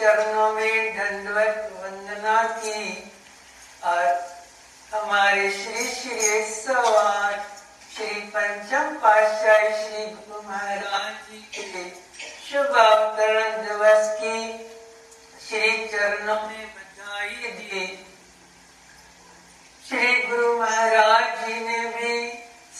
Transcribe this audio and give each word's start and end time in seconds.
चरणों 0.00 0.52
में 0.52 0.96
दंडवत 0.96 1.72
वंदना 1.80 2.42
की 2.58 3.12
और 3.84 4.04
हमारे 4.92 5.50
श्री 5.52 5.84
श्री 5.86 6.14
एक 6.28 6.54
सौ 6.54 6.82
आठ 7.00 7.40
श्री 7.96 8.20
पंचम 8.34 8.94
पातशाही 9.02 9.68
श्री 9.82 10.04
गुरु 10.06 10.42
महाराज 10.48 11.12
जी 11.30 11.40
के 11.56 11.84
शुभ 12.50 12.76
अवतरण 12.84 13.60
दिवस 13.66 14.08
की 14.20 14.38
श्री 15.48 15.86
चरणों 15.88 16.40
में 16.46 16.66
बधाई 16.76 17.52
दी। 17.58 17.86
श्री 19.88 20.14
गुरु 20.22 20.58
महाराज 20.60 21.46
जी 21.46 21.60
ने 21.60 21.78
भी 21.96 22.16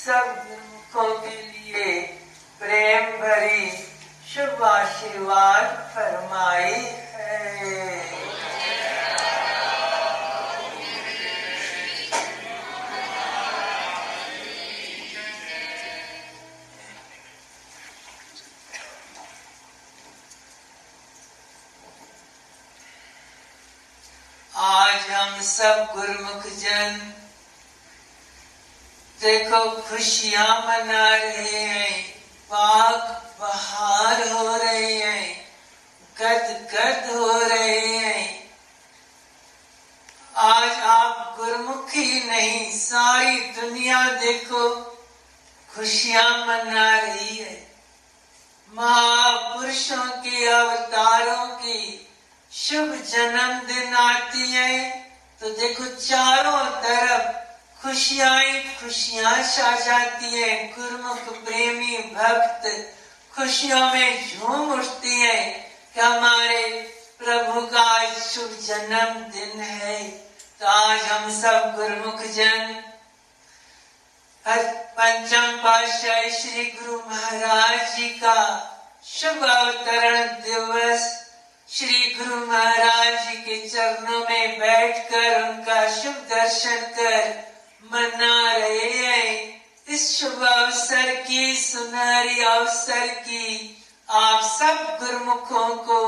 सब 0.07 0.35
गुरुमुखों 0.39 1.15
के 1.21 1.37
लिए 1.43 2.01
प्रेम 2.61 3.17
भरी 3.21 3.71
शुभ 4.31 4.63
आशीर्वाद 4.65 5.71
फरमाई 5.93 6.75
है। 7.15 7.39
आज 24.55 25.11
हम 25.11 25.41
सब 25.43 25.87
गुरमुख 25.95 26.47
जन, 26.61 27.01
देखो 29.19 29.65
खुशियाँ 29.89 30.49
मना 30.61 31.09
रहे 31.17 31.65
हैं 31.65 31.99
पाक 32.53 33.17
बहार 33.41 34.21
हो 34.29 34.57
रहे 34.57 34.95
हैं 34.95 35.29
गद 36.17 36.49
गद 36.73 37.07
हो 37.11 37.39
रहे 37.39 37.87
हैं 37.87 38.25
आज 40.37 40.81
आप 40.95 41.37
गुरुमुखी 41.39 42.25
नहीं 42.25 42.71
सारी 42.79 43.41
दुनिया 43.61 44.03
देखो 44.21 44.69
खुशियाँ 46.11 46.47
मना 46.47 46.99
रही 46.99 47.37
है। 47.37 47.73
महापुरुषों 48.73 50.09
के 50.09 50.47
अवतारों 50.47 51.47
की 51.47 52.09
शुभ 52.53 52.95
जन्मदिन 52.95 53.95
आती 53.95 54.53
है। 54.53 54.91
तो 55.41 55.51
देखो, 55.51 55.85
चारों 55.85 56.67
तरफ़ 56.67 57.37
खुशियाँ 57.83 58.45
खुशियाँ 58.53 59.35
छा 59.43 59.79
जाती 59.79 60.43
है। 60.43 60.75
गुरुमुख, 60.79 61.45
प्रेमी, 61.45 61.99
भक्त 61.99 62.95
खुशियों 63.37 63.95
में 63.95 64.39
झूम 64.39 64.73
उठती 64.73 65.21
है 65.21 65.51
कि 65.95 66.01
हमारे 66.01 66.67
प्रभु 67.19 67.67
का 67.67 67.83
आज 67.83 68.13
शुभ 68.13 68.59
जन्मदिन 68.63 69.61
है। 69.61 70.09
तो 70.61 70.67
आज 70.67 71.01
हम 71.01 71.41
सब 71.43 71.77
गुरमुख 71.77 72.23
जन 72.23 72.85
पंचम 75.01 75.53
पातशाह 75.57 76.23
श्री 76.31 76.63
गुरु 76.63 76.97
महाराज 77.11 77.95
जी 77.97 78.09
का 78.09 78.41
शुभ 79.05 79.45
अवतरण 79.45 80.27
दिवस। 80.43 81.07
श्री 81.69 82.15
गुरु 82.15 82.41
महाराज 82.47 83.15
जी 83.29 83.37
के 83.37 83.57
चरणों 83.69 84.21
में 84.21 84.59
बैठकर 84.59 85.41
उनका 85.43 85.79
शुभ 85.97 86.19
दर्शन 86.31 86.85
कर 86.99 87.33
मना 87.93 88.57
रहे 88.57 88.91
हैं। 88.91 89.63
इस 89.89 90.05
शुभ 90.19 90.43
अवसर 90.43 91.15
की, 91.29 91.57
सुनहरी 91.57 92.45
अवसर 92.45 93.07
की 93.07 93.77
आप 94.11 94.43
सब 94.51 94.99
गुरुमुखों 95.01 95.69
को 95.89 96.05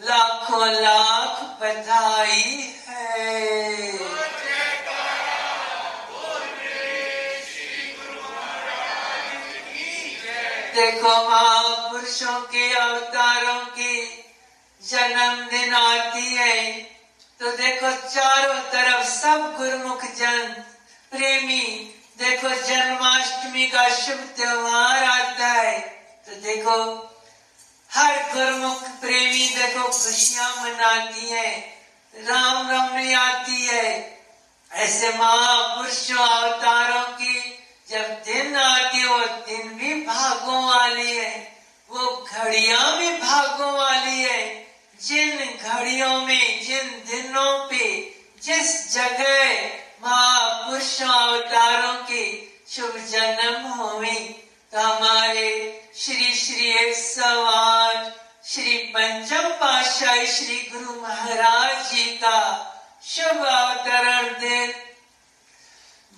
लाखों 0.00 0.66
लाख 0.72 1.42
बधाई 1.62 2.74
है। 2.88 4.21
देखो 10.74 11.08
महापुरुषों 11.28 12.40
के 12.48 12.72
अवतारों 12.74 13.64
की। 13.72 13.94
जन्मदिन 14.82 15.74
आती 15.74 16.34
है 16.34 16.72
तो 17.40 17.50
देखो 17.56 17.90
चारों 18.08 18.60
तरफ़ 18.72 19.06
सब 19.08 19.54
गुरुमुख 19.58 20.04
जन। 20.16 20.54
प्रेमी, 21.12 21.64
देखो 22.18 22.48
जन्माष्टमी 22.48 23.66
का 23.68 23.88
शुभ 23.96 24.20
त्योहार 24.36 25.04
आता 25.04 25.46
है 25.48 25.78
तो 26.26 26.40
देखो 26.42 26.78
हर 27.90 28.16
गुरुमुख 28.34 28.82
प्रेमी 29.00 29.48
देखो 29.50 29.84
खुशियाँ 29.84 30.50
मनाती 30.56 31.28
है, 31.28 31.50
राम 32.14 32.70
रमनी 32.70 33.12
आती 33.14 33.66
है। 33.66 33.88
ऐसे 34.70 35.08
महापुरुषों, 35.10 36.26
अवतारों 36.26 37.04
की 37.14 37.51
जब 37.92 38.22
दिन 38.24 38.56
आती 38.56 39.04
वो 39.04 39.18
दिन 39.18 39.68
भी 39.68 39.94
भागों 39.94 40.64
वाली 40.64 41.16
है। 41.16 41.56
वो 41.90 42.26
घड़िया 42.32 42.90
भी 42.90 43.10
भागों 43.10 43.72
वाली 43.72 44.22
है। 44.22 44.66
जिन 45.02 45.58
घड़ियों 45.62 46.20
में, 46.20 46.64
जिन 46.64 46.88
दिनों 46.88 47.68
पे, 47.68 48.14
जिस 48.42 48.94
जगह 48.94 49.66
महापुरुषों 50.02 51.08
अवतारों 51.08 51.94
के 51.94 52.52
शुभ 52.68 52.96
जन्म 52.96 53.66
हुए 53.66 54.14
तो 54.72 54.78
हमारे 54.78 55.50
श्री 55.96 56.34
श्री 56.34 56.70
एक 56.70 56.96
सौ 56.96 57.44
आठ 57.44 58.12
श्री 58.46 58.78
पंचम 58.78 59.48
पातशाही 59.48 60.26
श्री 60.26 60.56
गुरु 60.72 61.00
महाराज 61.00 61.92
जी 61.92 62.04
का 62.04 62.38
शुभ 63.02 63.44
अवतरण 63.46 64.40
दिन 64.40 64.72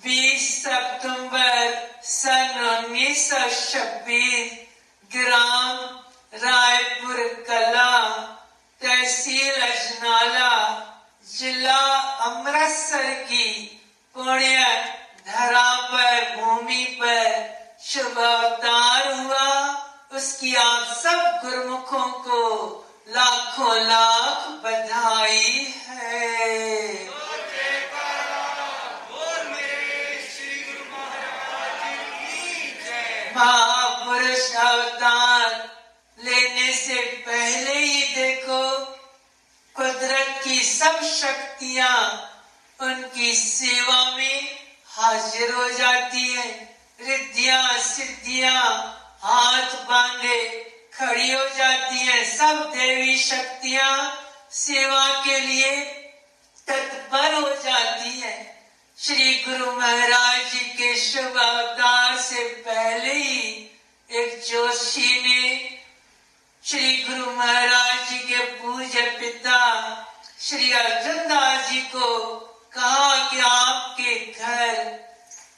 20 0.05 0.63
सितंबर 0.63 1.89
सन 2.03 2.83
उन्नीस 2.85 3.29
सौ 3.29 3.37
छब्बीस, 3.37 4.51
ग्राम 5.15 5.77
रायपुर, 6.33 7.45
कला, 7.49 8.09
तहसील 8.81 9.61
अजनाला, 9.61 10.81
जिला 11.37 11.79
अमृतसर 11.99 13.13
की 13.13 13.81
पुण्य 14.13 14.57
धरा 15.27 15.81
पर, 15.81 16.35
भूमि 16.35 16.99
पर 17.01 17.55
शुभ 17.83 18.17
अवतार 18.17 19.13
हुआ। 19.13 19.75
उसकी 20.11 20.55
आप 20.55 20.83
सब 20.83 21.41
गुरुमुखों 21.45 22.05
को 22.05 22.41
लाखों 23.09 23.81
लाख 23.81 24.47
बधाई 24.47 25.75
है। 25.87 27.14
महापुरुष 33.35 34.55
अवतार 34.55 35.75
लेने 36.23 36.73
से 36.73 37.01
पहले 37.01 37.79
ही 37.79 38.15
देखो, 38.15 38.85
कुदरत 39.75 40.41
की 40.43 40.63
सब 40.63 41.01
शक्तियाँ 41.03 42.31
उनकी 42.81 43.33
सेवा 43.33 44.11
में 44.11 44.57
हाजिर 44.85 45.51
हो 45.51 45.69
जाती 45.69 46.33
है। 46.33 46.77
रिद्धियाँ, 47.01 47.77
सिद्धियाँ, 47.77 48.61
हाथ 49.21 49.75
बांधे 49.85 50.59
खड़ी 50.93 51.31
हो 51.31 51.49
जाती 51.57 51.97
है। 51.97 52.37
सब 52.37 52.71
देवी 52.75 53.17
शक्तियाँ 53.17 54.23
सेवा 54.51 55.07
के 55.25 55.39
लिए 55.39 55.71
तत्पर 56.67 57.33
हो 57.33 57.49
जाती 57.49 58.19
है। 58.19 58.54
श्री 58.99 59.33
गुरु 59.33 59.71
महाराज 59.71 60.51
जी 60.51 60.59
के 60.59 60.95
शुभ 60.95 61.37
अवतार 61.37 62.17
से 62.17 62.43
पहले 62.43 63.13
ही 63.13 63.39
एक 64.09 64.43
जोशी 64.47 65.21
ने 65.21 65.79
श्री 66.63 66.97
गुरु 66.97 67.31
महाराज 67.31 68.09
जी 68.09 68.17
के 68.17 68.37
पूज्य 68.37 69.01
पिता 69.19 69.59
श्री 70.39 70.71
अर्जुन 70.71 71.17
दास 71.17 71.69
जी 71.69 71.81
को 71.81 72.35
कहा 72.73 73.31
कि 73.31 73.39
आपके 73.39 74.15
घर 74.31 74.83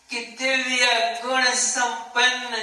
की 0.09 0.19
दिव्य 0.19 0.85
गुण 1.25 1.43
संपन्न, 1.43 2.55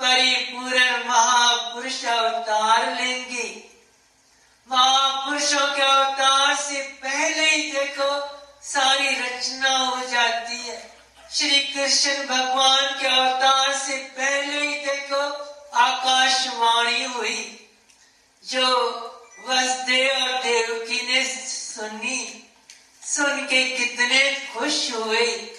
परिपूर्ण 0.00 1.08
महापुरुष 1.08 2.04
अवतार 2.04 3.02
लेंगे। 3.02 3.72
महापुरुषों 4.70 5.66
के 5.76 5.82
अवतार 5.82 6.56
से 6.56 6.82
पहले 7.04 7.50
ही 7.50 7.70
देखो 7.72 8.36
सारी 8.66 9.08
रचना 9.08 9.78
हो 9.78 10.06
जाती 10.06 10.56
है। 10.56 10.96
श्री 11.34 11.58
कृष्ण 11.58 12.26
भगवान 12.26 13.00
के 13.00 13.06
अवतार 13.06 13.78
से 13.78 13.96
पहले 13.96 14.60
ही 14.60 14.74
देखो, 14.74 15.20
आकाशवाणी 15.74 17.04
हुई। 17.04 17.70
जो 18.44 18.66
वसुदेव 19.48 20.22
और 20.22 20.42
देवकी 20.42 21.12
ने 21.12 21.24
सुनी, 21.48 22.50
सुन 23.02 23.46
के 23.46 23.76
कितने 23.76 24.48
खुश 24.54 24.92
हुए। 24.92 25.56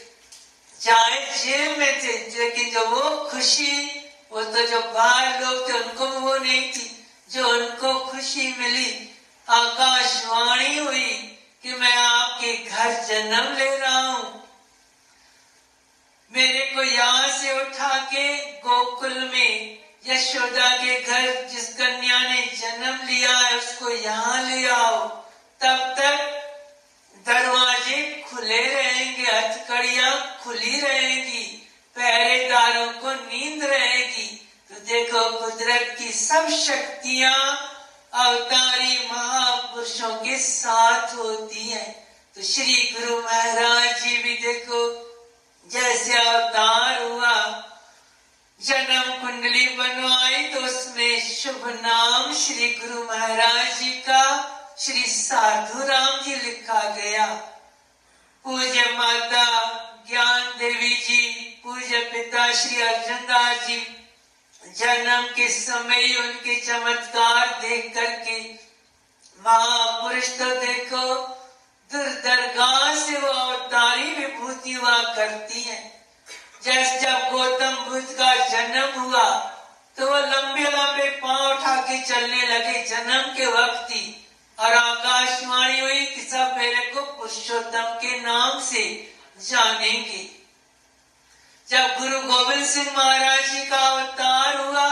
चाहे 0.82 1.38
जेल 1.38 1.80
में 1.80 2.04
थे, 2.04 2.40
लेकिन 2.40 2.70
जो 2.70 2.90
वो 2.90 3.30
खुशी, 3.30 4.02
वो 4.32 4.44
तो 4.44 4.68
जो 4.68 4.82
बाहर 4.82 5.44
लोग 5.44 5.70
थे, 5.70 5.74
उनको 5.74 6.08
वो 6.08 6.38
नहीं 6.38 6.74
थी। 6.74 7.08
जो 7.32 7.48
उनको 7.48 7.94
खुशी 7.94 8.56
मिली 8.58 9.18
आकाशवाणी 9.50 10.78
हुई 10.78 11.34
कि 11.64 11.74
मैं 11.74 11.96
आपके 11.96 12.54
घर 12.54 12.94
जन्म 13.08 13.56
ले 13.58 13.78
रहा 13.78 14.00
हूँ। 14.00 14.44
मेरे 16.32 16.66
को 16.76 16.84
यहाँ 16.84 17.28
से 17.40 17.62
उठा 17.62 17.98
के 18.04 18.38
गोकुल 18.60 19.14
में 19.34 19.78
यशोदा 20.08 20.70
के 20.78 21.02
घर 21.02 21.48
जिस 21.48 21.74
कन्या 21.74 22.20
ने 22.20 22.42
जन्म 22.56 23.06
लिया 23.08 23.38
है, 23.38 23.58
उसको 23.58 23.90
यहाँ 23.90 24.42
ले 24.44 24.68
आओ। 24.68 25.08
तब 25.62 25.96
तक 26.00 26.34
दरवाजे 27.26 28.26
खुले 28.30 28.62
रहेंगे 28.66 29.24
हथकड़िया 29.24 30.12
खुली 30.44 30.80
रहेगी 30.80 31.44
पहरेदारों 31.96 32.88
को 32.94 33.14
नींद 33.14 33.64
रहेगी। 33.64 34.28
तो 34.70 34.80
देखो 34.80 35.30
कुदरत 35.40 35.96
की 36.00 36.12
सब 36.12 36.50
शक्तियाँ 36.50 37.40
अवतारी 38.14 38.98
महापुरुषों 39.12 40.16
के 40.16 40.38
साथ 40.38 41.16
होती 41.16 41.70
हैं। 41.70 42.07
तो 42.38 42.44
श्री 42.44 42.74
गुरु 42.94 43.16
महाराज 43.22 44.02
जी 44.02 44.18
भी 44.24 44.34
देखो, 44.38 44.80
जैसे 45.70 46.18
अवतार 46.18 47.02
हुआ, 47.04 47.34
जन्म 48.62 49.12
कुंडली 49.22 49.66
बनवाई 49.78 50.44
तो 50.44 50.60
उसमें 50.60 51.22
शुभ 51.22 51.66
नाम 51.82 52.34
श्री 52.34 52.68
गुरु 52.74 53.04
महाराज 53.04 53.80
जी 53.80 53.90
का, 54.02 54.26
श्री 54.80 55.04
साधु 55.04 55.88
राम 55.88 56.20
जी 56.22 56.36
लिखा 56.36 56.82
गया। 56.96 57.26
पूज्य 58.46 58.84
माता 58.98 59.46
ज्ञान 60.10 60.44
देवी 60.60 60.94
जी, 60.98 61.22
पूज्य 61.64 62.00
पिता 62.12 62.52
श्री 62.54 62.82
अर्जुन 62.82 63.26
दास 63.26 63.68
जी, 63.68 63.80
जन्म 64.64 65.26
के 65.36 65.50
समय 65.50 66.16
उनके 66.18 66.60
चमत्कार 66.62 67.48
देख 67.62 67.94
करके 67.96 68.40
महापुरुष 69.40 70.30
तो 70.40 70.50
देखो 70.62 71.34
दुर्दरगाह 71.92 72.96
से 72.96 73.18
वो 73.18 73.28
अवतारी 73.30 74.12
विभूति 74.16 74.74
हुआ 74.74 74.98
करती 75.16 75.62
है। 75.62 75.80
जैसे 76.64 77.00
जब 77.00 77.30
गौतम 77.32 77.76
बुद्ध 77.84 78.08
का 78.12 78.34
जन्म 78.48 79.00
हुआ 79.02 79.28
तो 79.98 80.06
वो 80.06 80.18
लंबे 80.22 80.64
लंबे 80.64 81.10
पाँव 81.22 81.52
उठा 81.52 81.76
के 81.82 81.98
चलने 82.04 82.42
लगे 82.48 82.84
जन्म 82.86 83.34
के 83.36 83.46
वक्त 83.48 83.92
ही। 83.92 84.16
और 84.58 84.74
आकाशवाणी 84.74 85.80
हुई 85.80 86.06
कि 86.06 86.22
सब 86.22 86.56
मेरे 86.58 86.86
को 86.86 87.02
पुरुषोत्तम 87.18 87.94
के 88.02 88.20
नाम 88.22 88.60
से 88.62 88.84
जानेंगे। 89.42 90.26
जब 91.68 91.98
गुरु 92.00 92.20
गोविंद 92.24 92.66
सिंह 92.66 92.92
महाराज 92.98 93.50
जी 93.52 93.66
का 93.68 93.80
अवतार 93.80 94.58
हुआ 94.58 94.90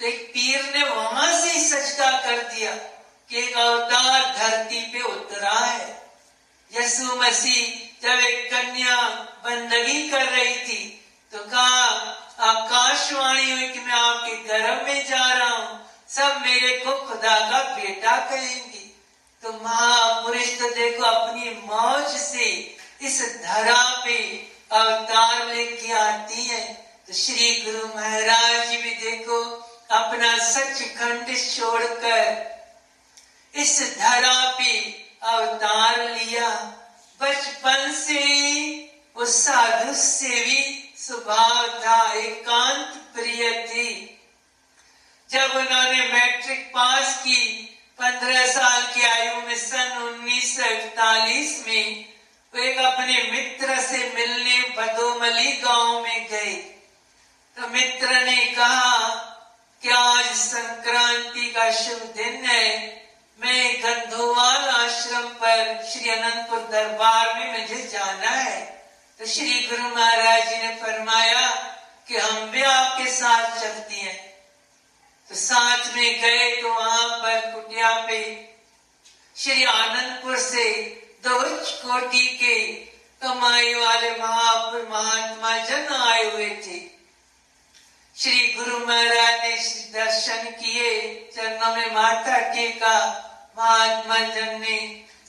तो 0.00 0.06
एक 0.06 0.26
पीर 0.34 0.64
ने 0.74 0.84
वहाँ 0.84 1.32
से 1.32 1.50
ही 1.50 1.60
सजदा 1.60 2.10
कर 2.20 2.42
दिया 2.44 2.74
कि 3.30 3.38
एक 3.38 3.56
अवतार 3.58 4.20
धरती 4.36 4.80
पे 4.92 5.02
उतरा 5.04 5.54
है। 5.54 5.96
यसु 6.72 7.16
मसीह 7.16 7.66
जब 8.02 8.20
एक 8.20 8.50
कन्या 8.50 8.96
बंदगी 9.44 10.08
कर 10.08 10.24
रही 10.26 10.56
थी 10.58 10.84
तो 11.32 11.38
कहा, 11.38 11.84
आकाशवाणी 12.40 13.50
हुई 13.50 13.68
कि 13.68 13.80
मैं 13.80 13.94
आपके 13.94 14.36
गर्भ 14.44 14.86
में 14.86 15.06
जा 15.08 15.32
रहा 15.32 15.48
हूँ। 15.48 15.78
सब 16.08 16.40
मेरे 16.42 16.76
को 16.78 16.92
खुदा 17.06 17.38
का 17.50 17.62
बेटा 17.76 18.16
कहेंगे। 18.30 18.84
तो 19.42 19.52
महापुरुष 19.54 20.58
तो 20.58 20.68
देखो, 20.70 21.02
अपनी 21.04 21.50
मौज 21.66 22.16
से 22.16 22.46
इस 23.02 23.20
धरा 23.42 23.82
पे 24.04 24.18
अवतार 24.72 25.46
लेके 25.46 25.92
आती 25.94 26.46
है। 26.46 26.62
तो 27.08 27.14
श्री 27.14 27.50
गुरु 27.62 27.86
महाराज 27.88 28.68
भी 28.72 28.94
देखो, 29.02 29.42
अपना 29.90 30.36
सच 30.44 30.82
खंड 30.96 31.36
छोड़कर 31.48 32.22
इस 33.54 33.78
धरा 33.98 34.50
पे 34.58 34.72
अवतार 35.22 36.10
लिया। 36.10 36.50
बचपन 37.20 37.92
से 37.92 38.22
वो 39.16 39.24
साधु 39.24 39.94
सेवी 39.94 40.92
स्वभाव 40.98 41.68
था 41.68 42.12
एकांत 42.12 42.96
प्रिय 43.14 43.66
थी। 43.68 44.20
जब 45.30 45.50
उन्होंने 45.56 46.12
मैट्रिक 46.12 46.68
पास 46.68 47.18
की, 47.18 47.64
पंद्रह 47.98 48.46
साल 48.46 48.82
की 48.94 49.02
आयु 49.02 49.40
में 49.40 49.58
सन 49.58 50.02
उन्नीस 50.02 50.56
सौ 50.56 50.62
अड़तालीस 50.62 51.64
में 51.66 52.04
वो 52.54 52.62
एक 52.62 52.78
अपने 52.78 53.22
मित्र 53.22 53.80
से 53.80 54.12
मिलने 54.14 54.60
बदोमली 54.60 55.52
गाँव 55.52 56.02
में 56.02 56.28
गए। 56.28 56.54
तो 57.56 57.68
मित्र 57.68 58.20
ने 58.24 58.44
कहा 58.44 59.08
कि 59.82 59.88
आज 59.88 60.24
संक्रांति 60.24 61.50
का 61.50 61.70
शुभ 61.72 61.98
दिन 61.98 62.44
है? 62.44 62.88
मैं 63.38 63.82
गंधोवाल 63.82 64.68
आश्रम 64.68 65.26
पर 65.40 65.82
श्री 65.84 66.08
अनंतपुर 66.10 66.60
दरबार 66.70 67.34
में 67.34 67.52
मुझे 67.52 67.82
जाना 67.88 68.30
है। 68.30 68.60
तो 69.20 69.26
श्री 69.26 69.60
गुरु 69.66 69.88
महाराज 69.88 70.48
जी 70.48 70.56
ने 70.56 70.74
फरमाया 70.74 71.46
कि 72.08 72.16
हम 72.16 72.50
भी 72.50 72.62
आपके 72.62 73.10
साथ 73.10 73.60
चलती 73.60 74.00
हैं। 74.00 74.16
तो 75.30 75.34
साथ 75.34 75.94
में 75.96 76.20
गए 76.20 76.50
तो 76.62 76.72
वहाँ 76.74 77.08
पर 77.18 77.50
कुटिया 77.52 77.92
पे 78.06 78.20
श्री 79.36 79.64
आनंदपुर 79.66 80.38
से 80.38 80.66
दो 81.24 81.38
कोटि 81.82 82.26
के 82.42 82.58
कमाई 83.22 83.74
वाले 83.74 84.10
महापुर 84.12 84.88
महात्मा 84.90 85.56
जन 85.58 85.94
आए 85.94 86.24
हुए 86.24 86.50
थे। 86.66 86.80
श्री 88.16 88.52
गुरु 88.54 88.78
महाराज 88.78 89.40
ने 89.40 89.56
दर्शन 89.94 90.44
किए, 90.52 90.90
चरणों 91.34 91.74
में 91.76 91.94
माथा 91.94 92.38
टेका 92.54 93.24
महात्मा 93.58 94.18
जन 94.34 94.60
ने 94.60 94.78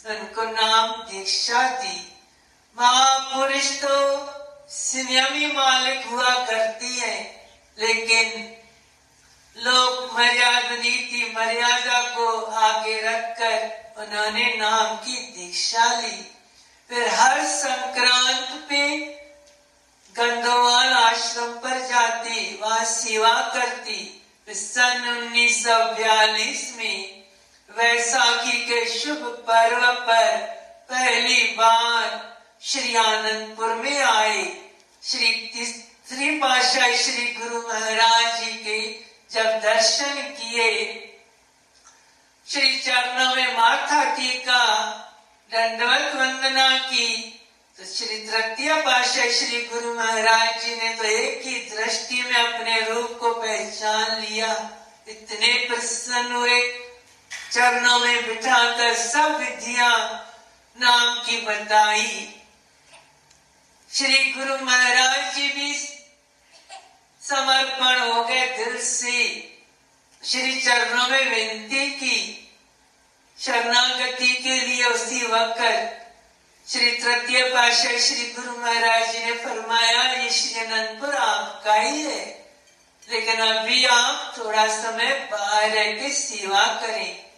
उनको 0.07 0.43
नाम 0.43 0.91
दीक्षा 1.03 1.67
दी 1.79 1.97
महापुरुष 2.77 3.69
तो 3.81 3.95
संयमी 4.71 5.47
मालिक 5.53 6.05
हुआ 6.07 6.33
करती 6.45 6.97
है, 6.97 7.17
लेकिन 7.77 8.27
लोग 9.55 10.13
मर्यादा 10.13 10.75
नीति 10.75 11.23
मर्यादा 11.37 12.01
को 12.15 12.27
आगे 12.41 12.99
रखकर 13.01 14.01
उन्होंने 14.01 14.45
नाम 14.57 14.95
की 14.97 15.17
दीक्षा 15.37 15.91
ली। 15.93 16.17
फिर 16.89 17.07
हर 17.13 17.45
संक्रांत 17.47 18.53
पे 18.69 18.85
गंगवाल 20.15 20.93
आश्रम 20.93 21.51
पर 21.59 21.87
जाती, 21.87 22.59
वहाँ 22.61 22.85
सेवा 22.85 23.33
करती। 23.53 24.15
सन 24.47 25.07
उन्नीस 25.09 25.63
सौ 25.63 25.77
बयालीस 25.95 26.73
में 26.77 27.18
वैसाखी 27.69 28.57
के 28.65 28.85
शुभ 28.89 29.25
पर्व 29.47 29.91
पर 30.01 30.37
पहली 30.89 31.43
बार 31.53 32.07
श्री 32.61 32.95
आनंदपुर 32.95 33.75
में 33.75 34.01
आए। 34.01 34.43
श्री 35.03 35.27
तीसरी 35.53 36.29
पाशाही 36.39 36.97
श्री 36.97 37.25
गुरु 37.33 37.61
महाराज 37.67 38.39
जी 38.39 38.51
के 38.63 38.79
जब 39.31 39.59
दर्शन 39.61 40.21
किए, 40.31 40.71
श्री 42.47 42.77
चरणों 42.77 43.35
में 43.35 43.57
माथा 43.57 44.03
टीका, 44.15 44.65
दंडवत 45.51 46.15
वंदना 46.15 46.77
की 46.79 47.35
तो 47.77 47.85
श्री 47.85 48.17
तृतीय 48.19 48.73
पाशाह 48.81 49.29
श्री 49.29 49.61
गुरु 49.65 49.93
महाराज 49.93 50.61
जी 50.63 50.75
ने 50.75 50.93
तो 50.95 51.03
एक 51.03 51.41
ही 51.45 51.55
दृष्टि 51.69 52.21
में 52.21 52.35
अपने 52.35 52.79
रूप 52.81 53.17
को 53.19 53.33
पहचान 53.33 54.19
लिया। 54.21 54.51
इतने 55.07 55.53
प्रसन्न 55.67 56.31
हुए। 56.31 56.59
चरणों 57.51 57.99
में 57.99 58.27
बिठाकर 58.27 58.95
सब 58.95 59.37
विधिया 59.37 59.97
नाम 60.79 61.23
की 61.25 61.41
बताई। 61.41 62.35
श्री 63.93 64.33
गुरु 64.37 64.57
महाराज 64.57 65.35
जी 65.35 65.47
भी 65.47 65.73
समर्पण 67.21 67.99
हो 67.99 68.23
गए 68.23 68.57
दिल 68.57 68.81
से। 68.81 69.53
श्री 70.25 70.61
चरणों 70.61 71.07
में 71.07 71.29
विनती 71.29 71.91
की। 71.91 72.45
शरणागति 73.39 74.33
के 74.33 74.59
लिए 74.59 74.85
उसी 74.85 75.25
वक्त 75.25 75.95
श्री 76.71 76.91
तृतीय 76.91 77.43
पाशाह 77.43 77.97
श्री 77.97 78.33
गुरु 78.39 78.57
महाराज 78.57 79.11
जी 79.11 79.25
ने 79.25 79.31
फरमाया, 79.31 80.13
ये 80.13 80.29
श्री 80.29 80.59
अनंतपुर 80.59 81.15
आपका 81.15 81.73
ही 81.73 82.01
है। 82.01 82.51
लेकिन 83.11 83.35
अभी 83.35 83.85
आप 83.85 84.35
थोड़ा 84.37 84.67
समय 84.67 85.29
बाहर 85.31 85.69
रह 85.69 85.91
के 85.91 86.09
सेवा 86.09 86.81
करें। 86.81 87.28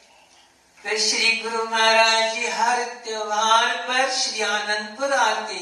फिर 0.84 1.00
श्री 1.00 1.32
गुरु 1.38 1.64
महाराज 1.64 2.36
जी 2.36 2.48
हर 2.48 2.84
त्योहार 3.04 3.74
पर 3.88 4.10
श्री 4.12 4.42
आनंदपुर 4.42 5.12
आते। 5.14 5.60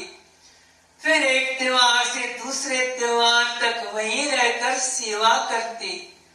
फिर 1.00 1.22
एक 1.22 1.58
त्योहार 1.58 2.04
से 2.04 2.20
दूसरे 2.44 2.78
त्योहार 2.98 3.58
तक 3.60 3.90
वहीं 3.94 4.24
रहकर 4.26 4.78
सेवा 4.78 5.34
करते 5.50 5.90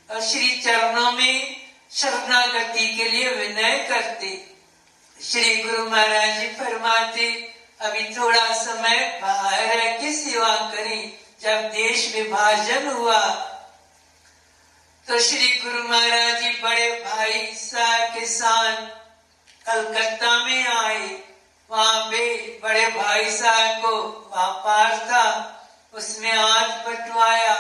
और 0.09 0.21
श्री 0.21 0.49
चरणों 0.61 1.11
में 1.11 1.55
शरणागति 1.91 2.87
के 2.87 3.09
लिए 3.09 3.29
विनय 3.29 3.77
करते। 3.89 4.29
श्री 5.17 5.55
गुरु 5.55 5.89
महाराज 5.89 6.39
जी 6.39 6.47
फरमाते, 6.53 7.29
अभी 7.81 8.03
थोड़ा 8.15 8.53
समय 8.53 9.19
बाहर 9.21 9.75
रह 9.77 9.97
के 9.97 10.11
सेवा 10.13 10.55
करें। 10.71 11.11
जब 11.41 11.69
देश 11.71 12.11
विभाजन 12.15 12.87
हुआ 12.87 13.21
तो 15.07 15.17
श्री 15.19 15.47
गुरु 15.63 15.81
महाराज 15.89 16.41
जी 16.43 16.49
बड़े 16.61 16.89
भाई 17.01 17.41
साहब 17.55 18.13
के 18.13 18.25
कलकत्ता 19.65 20.31
में 20.45 20.67
आए। 20.67 21.05
वहाँ 21.69 21.99
पे 22.11 22.25
बड़े 22.63 22.87
भाई 22.87 23.29
साहब 23.31 23.81
को 23.81 23.91
व्यापार 24.31 24.97
था 25.05 25.27
उसमें 25.93 26.31
आज 26.31 26.71
बटवाया। 26.87 27.55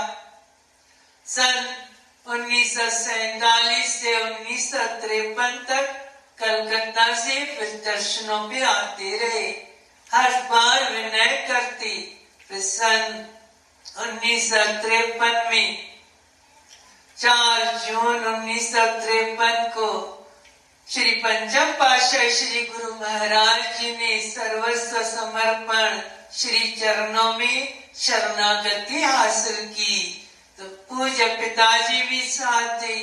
सन 1.27 1.75
उन्नीस 2.25 2.75
सौ 2.77 2.89
सैतालीस 2.97 3.95
से 4.01 4.15
उन्नीस 4.23 4.71
तक 4.73 5.95
कलकत्ता 6.39 7.13
से 7.15 7.43
फिर 7.55 7.81
दर्शनों 7.85 8.43
पे 8.49 8.63
आते 8.65 9.17
रहे। 9.17 9.47
हर 10.09 10.41
बार 10.49 10.91
विनय 10.91 11.45
करती 11.47 11.97
फिर 12.49 12.61
सन 12.61 13.25
उन्नीस 13.99 14.53
में 15.51 15.94
चार 17.17 17.63
जून 17.85 18.25
उन्नीस 18.25 18.71
सौ 18.73 18.85
तिरपन 19.01 19.67
को 19.75 19.89
श्री 20.87 21.11
पंचम 21.11 21.71
पाशाह 21.71 22.29
श्री 22.29 22.61
गुरु 22.63 22.93
महाराज 22.95 23.61
जी 23.79 23.91
ने 23.91 24.19
सर्वस्व 24.21 25.01
समर्पण 25.03 25.99
श्री 26.33 26.59
चरणों 26.71 27.31
में 27.33 27.73
शरणागति 27.95 29.01
हासिल 29.03 29.65
की। 29.67 30.21
तो 30.57 30.65
पूज्य 30.89 31.25
पिताजी 31.25 32.01
भी 32.01 32.21
साथ 32.21 32.81
थे। 32.81 32.99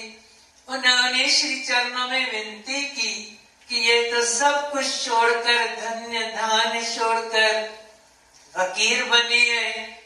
उन्होंने 0.69 1.28
श्री 1.31 1.61
चरणों 1.62 2.09
में 2.09 2.31
विनती 2.33 2.83
की 2.83 3.38
कि 3.69 3.76
ये 3.76 4.12
तो 4.12 4.25
सब 4.25 4.71
कुछ 4.73 5.04
छोड़कर, 5.04 5.66
धन्य 5.76 6.21
धान 6.37 6.81
छोड़कर 6.85 7.62
फकीर 8.54 9.04
बने 9.04 9.40
हैं 9.50 10.02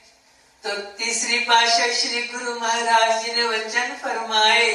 तो 0.66 0.76
तीसरी 0.98 1.38
पाशा 1.38 1.86
श्री 1.94 2.20
गुरु 2.28 2.54
महाराज 2.60 3.24
जी 3.24 3.32
ने 3.32 3.42
वचन 3.48 3.92
फरमाए 3.96 4.70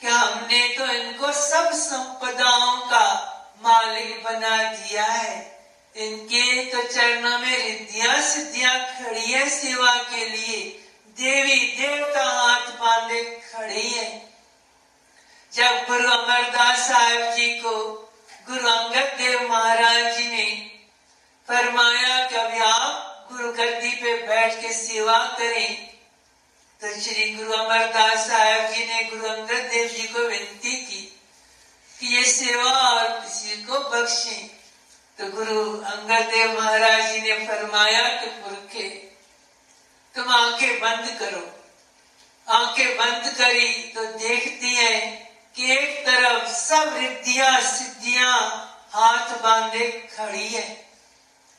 कि 0.00 0.06
हमने 0.06 0.60
तो 0.68 0.84
इनको 0.92 1.32
सब 1.32 1.72
संपदाओं 1.74 2.76
का 2.90 3.06
मालिक 3.64 4.22
बना 4.24 4.56
दिया 4.72 5.04
है। 5.04 5.34
इनके 5.94 6.64
तो 6.64 6.82
चरणों 6.84 7.38
में 7.38 7.56
रिद्धियाँ, 7.58 8.20
सिद्धियाँ 8.22 8.78
खड़ी 8.78 9.32
है 9.32 9.48
सेवा 9.50 9.94
के 10.04 10.28
लिए 10.28 10.62
देवी 11.18 11.58
देवता 11.76 12.24
हाथ 12.24 12.70
बांधे 12.80 13.22
खड़ी 13.52 13.88
है। 13.88 14.08
जब 15.52 15.84
गुरु 15.88 16.08
अमरदास 16.10 16.88
साहब 16.88 17.34
जी 17.36 17.50
को 17.60 17.76
गुरु 18.48 18.68
अंगद 18.68 19.12
देव 19.18 19.48
महाराज 19.50 20.16
जी 20.16 20.28
ने 20.28 20.48
फरमाया 21.48 22.26
कि 22.28 22.36
अभी 22.36 22.58
आप 22.62 23.04
गुरु 23.28 23.52
गद्दी 23.52 23.90
पे 23.92 24.12
बैठ 24.26 24.54
के 24.62 24.72
सेवा 24.72 25.16
करें। 25.38 25.88
तो 26.80 27.00
श्री 27.00 27.34
गुरु 27.34 27.52
अमरदास 27.52 28.26
साहब 28.28 28.72
जी 28.72 28.84
ने 28.86 29.02
गुरु 29.04 29.28
अंगद 29.28 29.68
देव 29.70 29.88
जी 29.88 30.06
को 30.06 30.20
विनती 30.20 30.76
की 30.76 31.00
कि 31.92 32.06
ये 32.16 32.24
सेवा 32.24 32.72
और 32.72 33.08
किसी 33.20 33.62
को 33.62 33.78
बख्शे। 33.90 34.38
तो 35.18 35.30
गुरु 35.32 35.60
अंगद 35.84 36.30
देव 36.30 36.60
महाराज 36.60 37.12
जी 37.12 37.20
ने 37.20 37.46
फरमाया 37.46 38.08
कि 38.14 38.30
पुरखे, 38.40 38.88
तुम 40.14 40.28
आँखें 40.28 40.80
बंद 40.80 41.16
करो। 41.20 41.46
आँखें 42.46 42.96
बंद 42.96 43.32
करी 43.38 43.72
तो 43.94 44.04
देखती 44.04 44.74
है 44.74 45.00
कि 45.56 45.72
एक 45.72 46.06
तरफ़ 46.06 46.48
सब 46.48 46.96
रिद्धियाँ, 46.96 47.60
सिद्धियाँ 47.60 48.34
हाथ 48.92 49.40
बांधे 49.42 49.88
खड़ी 50.16 50.48
है। 50.48 50.87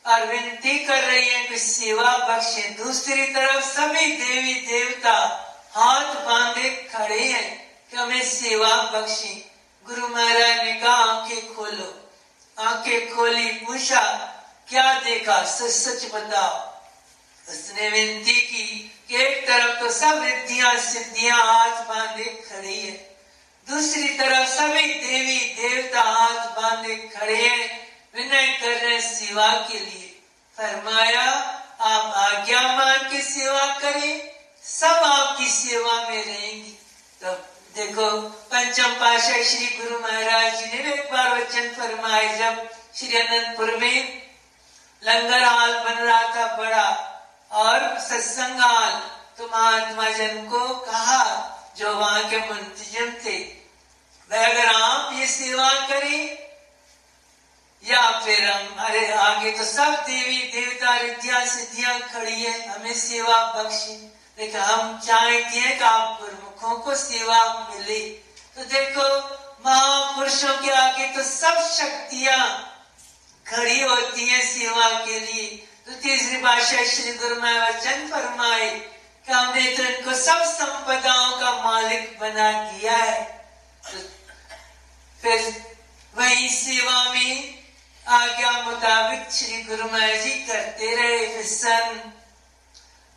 और 0.06 0.26
विनती 0.26 0.86
कर 0.86 1.04
रही 1.04 1.30
है 1.30 1.48
कि 1.48 1.58
सेवा 1.58 2.18
बख्शे। 2.18 2.62
दूसरी 2.62 3.26
तरफ़ 3.26 3.66
सभी 3.66 4.06
देवी 4.08 4.54
देवता 4.54 5.46
हाथ 5.76 6.16
बांधे 6.16 6.70
खड़े 6.70 7.24
हैं 7.24 7.78
कि 7.92 7.98
हमें 7.98 8.24
सेवा 8.24 8.68
बख्शे। 8.68 9.50
गुरु 9.86 10.08
महाराज 10.08 10.66
ने 10.66 10.74
कहा, 10.74 10.94
आँखें 10.94 11.56
खोलो। 11.56 12.12
आँखें 12.60 13.16
खोली, 13.16 13.52
पूछा, 13.52 14.02
क्या 14.70 15.00
देखा? 15.00 15.44
सच 15.44 15.72
सच 15.72 16.12
बताओ। 16.14 16.70
उसने 17.50 17.90
विनती 17.90 18.34
की 18.34 18.96
कि 19.08 19.16
एक 19.16 19.48
तरफ़ 19.48 19.80
तो 19.80 19.90
सब 19.90 20.22
रिद्धियाँ, 20.24 20.78
सिद्धियाँ 20.78 21.38
हाथ 21.38 21.84
बांधे 21.84 22.24
खड़ी 22.24 22.80
है। 22.80 23.18
दूसरी 23.70 24.08
तरफ़ 24.08 24.50
सभी 24.50 24.94
देवी 24.94 25.40
देवता 25.40 26.02
हाथ 26.02 26.48
बांधे 26.48 26.96
खड़े 26.96 27.48
हैं। 27.48 27.79
विनय 28.14 28.48
कर 28.62 28.76
रहे 28.78 29.00
सेवा 29.02 29.48
के 29.68 29.80
लिए। 29.80 30.08
फरमाया, 30.58 31.24
आप 31.82 32.14
आज्ञा 32.18 32.62
मान 32.78 33.10
के 33.12 33.22
सेवा 33.22 33.66
करें, 33.80 34.32
सब 34.64 35.04
आपकी 35.04 35.48
सेवा 35.50 35.94
में 36.10 36.24
रहेंगी। 36.26 36.78
तो 37.22 37.34
देखो, 37.76 38.10
पंचम 38.52 38.94
पाशाह 38.96 39.44
श्री 39.44 39.68
गुरु 39.78 40.00
महाराज 40.00 40.60
जी 40.62 40.84
ने 40.84 40.94
एक 40.94 41.12
बार 41.12 41.38
वचन 41.38 41.70
फरमाए, 41.70 42.38
जब 42.38 42.68
श्री 42.96 43.18
अनंतपुर 43.18 43.76
में 43.78 44.22
लंगर 45.04 45.44
हाल 45.44 45.74
बन 45.74 46.04
रहा 46.04 46.24
था 46.36 46.56
बड़ा, 46.58 46.90
और 47.52 48.00
सत्संग 48.00 48.60
हाल 48.60 49.00
तो 49.38 49.46
महात्मा 49.48 50.10
जन 50.10 50.46
को 50.48 50.68
कहा, 50.86 51.24
जो 51.78 51.94
वहाँ 51.94 52.30
के 52.30 52.38
मंत्री 52.40 52.92
जन 52.92 53.12
थे 53.26 53.38
अगर 54.32 54.68
आप 54.68 55.14
ये 55.14 55.28
सेवा 55.28 55.70
करें 55.88 56.39
या 57.84 58.20
फिर 58.20 58.52
हमारे 58.52 59.12
आगे 59.14 59.52
तो 59.52 59.64
सब 59.64 59.92
देवी 59.92 60.38
देवता 60.38 60.98
रिद्या 60.98 61.46
सिद्धियाँ 61.46 62.00
खड़ी 62.00 62.44
है, 62.44 62.68
हमें 62.68 62.94
सेवा 62.94 63.54
बख्शी। 63.54 64.14
लेकिन 64.40 64.62
हम 64.62 65.00
चाहते 65.00 65.60
हैं 65.60 65.78
कि 65.78 65.84
आप 65.84 66.20
प्रमुखों 66.22 66.76
को 66.76 66.96
सेवा 66.96 67.70
मिले। 67.70 68.00
तो 68.56 68.64
देखो, 68.64 69.08
महापुरुषों 69.66 70.58
के 70.58 70.72
आगे 70.72 71.08
तो 71.08 71.24
सब 71.24 71.62
शक्तियाँ 71.72 72.76
खड़ी 73.48 73.82
होती 73.82 74.28
हैं 74.28 74.42
सेवा 74.54 74.90
के 75.06 75.20
लिए। 75.20 75.66
तो 75.86 75.92
तीसरी 75.92 76.42
भाषा 76.42 76.86
श्री 76.86 77.14
गुरु 77.14 77.36
वचन 77.36 78.08
फरमाए 78.12 78.70
कि 78.70 79.32
हमने 79.34 79.78
तो 79.78 79.84
इनको 79.84 80.14
सब 80.14 80.44
संपदाओं 80.44 81.40
का 81.40 81.52
मालिक 81.64 82.18
बना 82.20 82.52
दिया 82.52 82.98
है। 82.98 83.24
तो 83.92 84.00
फिर 85.22 85.66
वही 86.16 86.50
सेवा 86.50 87.04
में 87.14 87.59
आज्ञा 88.10 88.52
मुताबिक 88.52 89.32
श्री 89.32 89.62
गुरु 89.64 89.86
महाराज 89.86 90.24
जी 90.24 90.32
करते 90.46 90.96
रहे 90.96 91.18
फिर 91.28 91.44
सन 91.46 91.98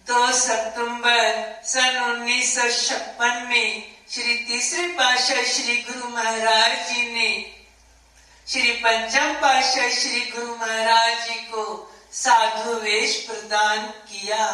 दो 0.06 0.32
सितंबर 0.32 1.62
सन 1.66 1.96
उन्नीस 2.02 2.54
सौ 2.56 2.68
छप्पन 2.78 3.46
में 3.50 3.82
श्री 4.10 4.34
तीसरे 4.48 4.86
पाशाह 4.88 5.42
श्री 5.52 5.76
गुरु 5.82 6.08
महाराज 6.08 6.76
जी 6.88 7.10
ने 7.12 7.30
श्री 8.46 8.72
पंचम 8.84 9.32
पाशाह 9.42 9.88
श्री 9.88 10.20
गुरु 10.36 10.56
महाराज 10.56 11.26
जी 11.28 11.38
को 11.52 11.64
साधु 12.12 12.74
वेश 12.80 13.16
प्रदान 13.30 13.86
किया। 14.10 14.46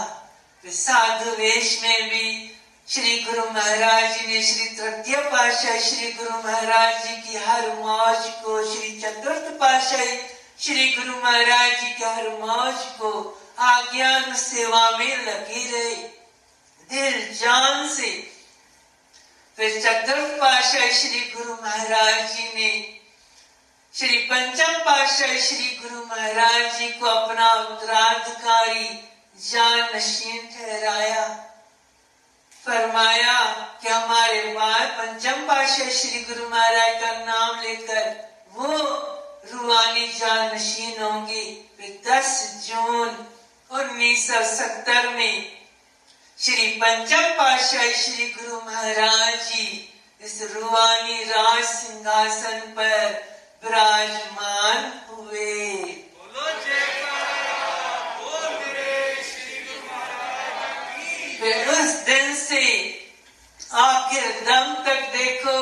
साधु 0.65 1.31
वेश 1.31 1.79
में 1.83 2.09
भी 2.11 2.48
श्री 2.89 3.17
गुरु 3.23 3.43
महाराज 3.45 4.05
जी 4.13 4.27
ने 4.27 4.43
श्री 4.43 4.67
तृतीय 4.77 5.17
पाशाह 5.33 5.79
श्री 5.79 6.11
गुरु 6.13 6.37
महाराज 6.45 7.03
जी 7.07 7.17
की 7.23 7.39
हर 7.39 7.67
मौज 7.77 8.29
को, 8.45 8.63
श्री 8.67 8.93
चतुर्थ 9.01 9.51
पाशाह 9.61 10.05
श्री 10.61 10.87
गुरु 10.93 11.17
महाराज 11.17 11.73
जी 11.81 11.91
की 11.91 12.05
हर 12.05 12.29
मौज 12.39 12.85
को 13.01 13.11
आज्ञान 13.63 14.33
सेवा 14.35 14.91
में 14.91 15.17
लगी 15.27 15.65
रहे। 15.73 15.95
दिल 16.91 17.35
जान 17.35 17.89
से 17.89 18.11
फिर 19.59 19.81
चतुर्थ 19.83 20.33
पाशाह 20.41 20.89
श्री 21.01 21.21
गुरु 21.35 21.55
महाराज 21.55 22.37
जी 22.37 22.49
ने 22.55 22.71
श्री 23.95 24.19
पंचम 24.31 24.79
पाशाह 24.87 25.37
श्री 25.41 25.69
गुरु 25.83 26.07
महाराज 26.07 26.79
जी 26.79 26.89
को 26.93 27.07
अपना 27.07 27.53
उत्तराधिकारी 27.55 28.89
जान 29.43 29.97
नशीन 29.97 30.49
ठहराया। 30.49 31.27
फरमाया 32.69 33.37
कि 33.83 33.89
हमारे 33.89 34.43
बाद 34.55 34.89
पंचम 34.97 35.47
पाशाह 35.49 35.89
श्री 35.99 36.21
गुरु 36.25 36.49
महाराज 36.49 37.01
का 37.03 37.13
नाम 37.25 37.61
लेकर 37.63 38.05
वो 38.57 38.77
रूहानी 39.53 40.07
जान 40.19 40.55
नशीन 40.55 41.03
होंगे 41.03 41.45
दस 42.07 42.33
जून 42.67 43.09
उन्नीस 43.71 44.27
सौ 44.27 44.43
सत्तर 44.55 45.09
में 45.15 45.37
श्री 46.39 46.67
पंचम 46.83 47.25
पाशाह 47.39 47.91
श्री 48.03 48.27
गुरु 48.33 48.61
महाराज 48.67 49.35
जी 49.49 49.67
इस 50.21 50.37
रूहानी 50.53 51.23
राज 51.25 51.65
सिंहासन 51.65 52.61
पर 52.77 53.07
विराजमान 53.65 54.93
हुए। 55.11 55.65
फिर 61.39 61.69
उस 61.69 61.91
दिन 62.07 62.35
से 62.35 62.65
आखिर 63.75 64.23
दम 64.23 64.75
तक 64.85 65.01
देखो, 65.17 65.59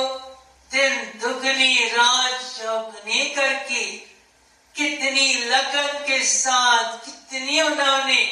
दिन 0.72 1.20
दुगनी 1.20 1.88
रात 1.88 2.40
चौगनी 2.58 3.24
करके, 3.34 3.84
कितनी 4.74 5.34
लगन 5.34 6.04
के 6.06 6.24
साथ, 6.24 6.98
कितनी 7.04 7.60
उन्होंने 7.60 8.22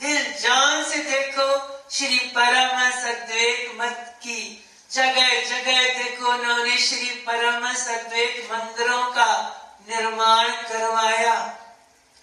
दिल 0.00 0.32
जान 0.40 0.84
से 0.84 0.98
देखो, 0.98 1.48
श्री 1.90 2.18
परम 2.18 2.80
अद्वैत 3.10 3.72
मत 3.80 4.18
की 4.22 4.64
जगह 4.92 5.28
जगह 5.48 5.82
देखो 5.98 6.32
उन्होंने 6.32 6.76
श्री 6.78 7.10
परम 7.26 7.66
अद्वैत 7.68 8.48
मंदिरों 8.52 9.02
का 9.10 9.32
निर्माण 9.90 10.48
करवाया। 10.48 11.58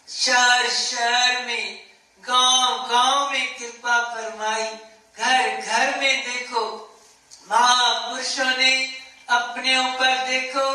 शहर 0.09 0.69
शहर 0.69 1.45
में 1.45 1.87
गाँव 2.23 2.89
गाँव 2.91 3.31
में 3.31 3.55
कृपा 3.55 4.01
फरमाई 4.13 4.63
घर 5.17 5.61
घर 5.61 5.99
में 5.99 6.25
देखो 6.25 6.63
महापुरुषों 8.27 8.57
ने 8.57 8.73
अपने 9.29 9.77
ऊपर 9.79 10.27
देखो, 10.27 10.67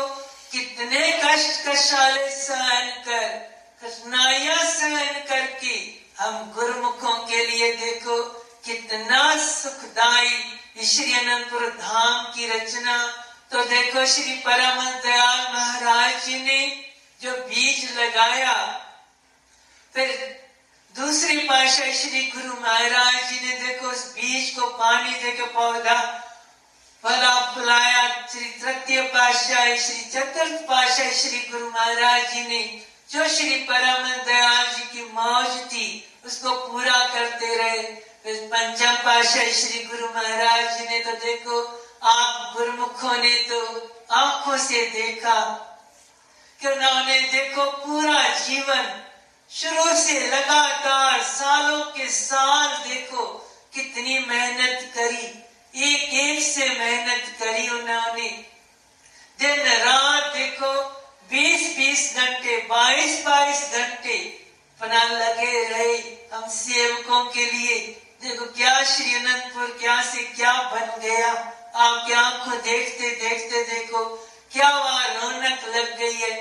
कितने 0.51 1.01
कष्ट 1.23 1.67
कशाले 1.67 2.29
सहन 2.31 2.89
कर, 3.05 3.27
कठिनाइया 3.81 4.57
सहन 4.63 5.19
करके 5.29 5.75
हम 6.19 6.51
गुरुमुखों 6.55 7.13
के 7.27 7.45
लिए 7.45 7.71
देखो, 7.77 8.21
कितना 8.65 9.21
सुखदाई 9.37 10.83
श्री 10.83 11.13
अनंतपुर 11.13 11.69
धाम 11.71 12.23
की 12.33 12.47
रचना। 12.47 12.97
तो 13.51 13.63
देखो 13.65 14.05
श्री 14.05 14.33
परम 14.45 14.83
दयाल 15.01 15.41
महाराज 15.53 16.25
जी 16.25 16.39
ने 16.39 16.61
जो 17.21 17.31
बीज 17.31 17.97
लगाया, 17.97 18.53
फिर 19.95 20.07
दूसरी 20.95 21.37
पाशा 21.39 21.91
श्री 21.93 22.21
गुरु 22.27 22.53
महाराज 22.61 23.29
जी 23.29 23.39
ने 23.45 23.57
देखो 23.59 23.87
उस 23.87 24.05
बीज 24.15 24.49
को 24.49 24.67
पानी 24.77 25.13
देकर 25.13 25.45
पौधा 25.53 25.99
फला 27.03 27.33
फुलाया 27.53 28.07
श्री 28.31 28.45
तृतीय 28.61 29.01
पाशाह 29.13 29.75
श्री 29.77 30.01
चतुर्थ 30.11 30.61
पाशाह 30.67 31.09
श्री 31.11 31.39
गुरु 31.51 31.65
महाराज 31.69 32.33
जी 32.33 32.43
ने 32.47 32.61
जो 33.11 33.27
श्री 33.29 33.55
परम 33.69 34.07
दयाल 34.25 34.65
जी 34.67 34.83
की 34.83 35.03
मौज 35.13 35.57
थी, 35.71 35.87
उसको 36.25 36.51
पूरा 36.67 36.99
करते 37.07 37.55
रहे। 37.55 37.81
पंचम 38.47 38.95
पाशाह 39.05 39.51
श्री 39.51 39.83
गुरु 39.83 40.07
महाराज 40.07 40.77
जी 40.77 40.87
ने 40.89 40.99
तो 40.99 41.11
देखो, 41.25 41.61
आप 42.03 42.53
गुरुमुखों 42.57 43.17
ने 43.17 43.35
तो 43.49 43.59
आँखों 44.13 44.57
से 44.59 44.85
देखा 44.91 45.39
कि 46.59 46.67
उन्होंने 46.67 47.19
देखो 47.21 47.65
पूरा 47.77 48.27
जीवन 48.39 48.91
शुरू 49.51 49.95
से 49.97 50.19
लगातार 50.27 51.21
सालों 51.23 51.83
के 51.91 52.09
साल 52.11 52.67
देखो, 52.87 53.25
कितनी 53.75 54.19
मेहनत 54.19 54.91
करी। 54.95 55.42
एक 55.73 56.13
एक 56.13 56.43
से 56.43 56.69
मेहनत 56.69 57.23
करी 57.39 57.67
उन्होंने। 57.69 58.29
दिन 59.39 59.59
रात 59.59 60.33
देखो 60.33 60.73
20-20 61.31 62.15
घंटे 62.15 62.57
22-22 62.71 63.63
घंटे 63.73 64.17
अपना 64.81 65.03
लगे 65.03 65.63
रहे 65.69 65.97
हम 66.33 66.47
सेवकों 66.49 67.23
के 67.25 67.45
लिए। 67.45 67.77
देखो 68.21 68.45
क्या 68.45 68.83
श्री 68.83 69.15
अनंतपुर 69.15 69.77
क्या 69.81 70.01
से 70.03 70.23
क्या 70.23 70.53
बन 70.53 71.01
गया। 71.01 71.31
आपकी 71.75 72.13
आँखों 72.13 72.57
देखते 72.61 73.09
देखते 73.09 73.63
देखो, 73.63 74.03
क्या 74.51 74.69
वहाँ 74.69 75.07
रौनक 75.07 75.65
लग 75.75 75.97
गई 75.97 76.13
है। 76.13 76.35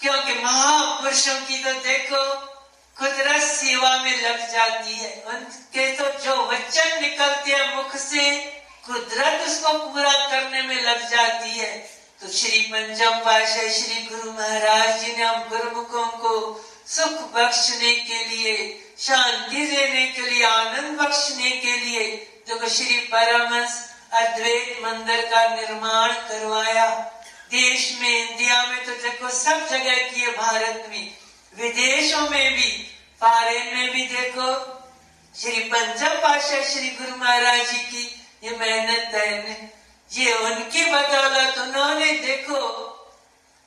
क्योंकि 0.00 0.34
महापुरुषों 0.34 1.40
की 1.40 1.64
तो 1.64 1.72
देखो 1.72 2.22
कुदरत 2.98 3.42
सेवा 3.42 3.96
में 4.02 4.22
लग 4.22 4.38
जाती 4.52 4.94
है। 4.94 5.10
उनके 5.26 5.86
तो 5.92 6.04
जो 6.20 6.36
वचन 6.46 7.00
निकलते 7.00 7.52
हैं 7.52 7.74
मुख 7.76 7.96
से, 7.96 8.30
कुदरत 8.86 9.46
उसको 9.48 9.72
पूरा 9.78 10.12
करने 10.26 10.62
में 10.62 10.82
लग 10.82 11.08
जाती 11.10 11.50
है। 11.50 11.72
तो 12.20 12.28
श्री 12.28 12.60
पंचम 12.60 13.18
पाशाह 13.18 13.68
श्री 13.68 14.02
गुरु 14.02 14.32
महाराज 14.32 15.00
जी 15.00 15.16
ने 15.16 15.24
हम 15.24 15.48
गुरुमुखों 15.48 16.06
को 16.06 16.32
सुख 16.86 17.20
बख्शने 17.34 17.94
के 17.96 18.24
लिए, 18.24 18.54
शांति 18.98 19.66
देने 19.66 20.06
के 20.06 20.22
लिए, 20.22 20.44
आनंद 20.44 20.98
बख्शने 21.00 21.50
के 21.50 21.76
लिए 21.76 22.06
जो 22.48 22.68
श्री 22.68 22.96
परमस 23.12 23.78
अद्वैत 24.12 24.78
मंदिर 24.84 25.24
का 25.26 25.44
निर्माण 25.54 26.12
करवाया। 26.28 26.88
देश 27.50 27.98
में, 28.00 28.30
इंडिया 28.30 28.62
में 28.62 28.84
तो 28.84 28.92
देखो 28.92 29.28
सब 29.28 29.68
जगह 29.68 30.10
की 30.10 30.20
है 30.20 30.36
भारत 30.36 30.86
में। 30.90 31.25
विदेशों 31.58 32.30
में 32.30 32.52
भी 32.54 32.70
फॉरेन 33.20 33.76
में 33.76 33.92
भी 33.92 34.06
देखो। 34.06 34.48
श्री 35.34 35.60
पंचम 35.60 36.14
पाशाह 36.22 36.62
श्री 36.62 36.88
गुरु 36.88 37.16
महाराज 37.16 37.70
जी 37.70 37.78
की 37.78 38.24
ये 38.44 38.56
मेहनत 38.56 39.14
है 39.14 39.74
ये 40.12 40.34
उनकी 40.34 40.84
बदौलत 40.84 41.58
उन्होंने 41.58 42.12
देखो। 42.12 42.60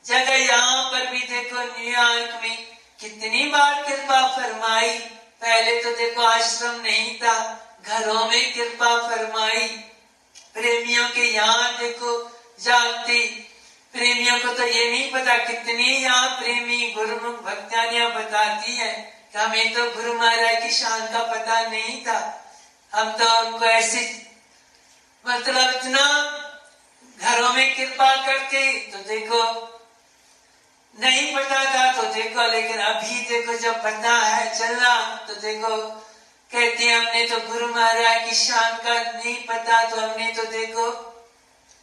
जगह 0.06 0.34
यहाँ 0.34 0.90
पर 0.90 1.06
भी 1.06 1.18
देखो 1.18 1.62
न्यूयॉर्क 1.62 2.40
में 2.42 2.66
कितनी 3.00 3.44
बार 3.46 3.82
कृपा 3.82 4.26
फरमाई। 4.36 4.98
पहले 5.42 5.82
तो 5.82 5.90
देखो, 5.96 6.22
आश्रम 6.22 6.80
नहीं 6.80 7.14
था, 7.18 7.36
घरों 7.86 8.26
में 8.26 8.54
कृपा 8.54 8.96
फरमाई। 9.08 9.68
प्रेमियों 10.54 11.08
के 11.08 11.24
यहाँ 11.24 11.78
देखो, 11.78 12.30
जागती 12.60 13.39
प्रेमियों 13.94 14.38
को 14.40 14.52
तो 14.54 14.66
ये 14.66 14.90
नहीं 14.90 15.10
पता 15.12 15.36
कितनी 15.46 15.86
यहाँ 15.94 16.28
प्रेमी 16.40 16.92
गुरुमुख 16.96 17.42
भक्तानियाँ 17.44 18.10
बताती 18.10 18.76
है 18.76 18.92
हमें 19.36 19.72
तो 19.74 19.84
गुरु 19.90 20.12
महाराज 20.14 20.62
की 20.62 20.70
शान 20.74 21.06
का 21.12 21.22
पता 21.24 21.60
नहीं 21.62 21.96
था। 22.04 22.18
हम 22.92 23.10
तो 23.18 23.26
उनको 23.40 23.64
ऐसे 23.64 24.00
मतलब 25.24 25.74
इतना 25.74 26.04
घरों 27.18 27.52
में 27.54 27.74
कृपा 27.76 28.14
करते 28.26 28.62
तो 28.92 28.98
देखो, 29.08 29.42
नहीं 30.96 31.34
पता 31.36 31.64
था 31.74 31.92
तो 31.92 32.02
देखो, 32.14 32.46
लेकिन 32.52 32.78
अभी 32.80 33.20
देखो 33.28 33.56
जब 33.58 33.82
पता 33.84 34.16
है 34.16 34.58
चलना 34.58 34.94
तो 35.28 35.34
देखो, 35.36 35.76
कहते 36.50 36.90
हमने 36.90 37.26
तो 37.28 37.38
गुरु 37.48 37.68
महाराज 37.68 38.28
की 38.28 38.34
शान 38.36 38.76
का 38.84 38.94
नहीं 39.02 39.36
पता 39.46 39.82
तो 39.90 40.00
हमने 40.00 40.32
तो 40.32 40.44
देखो 40.50 40.90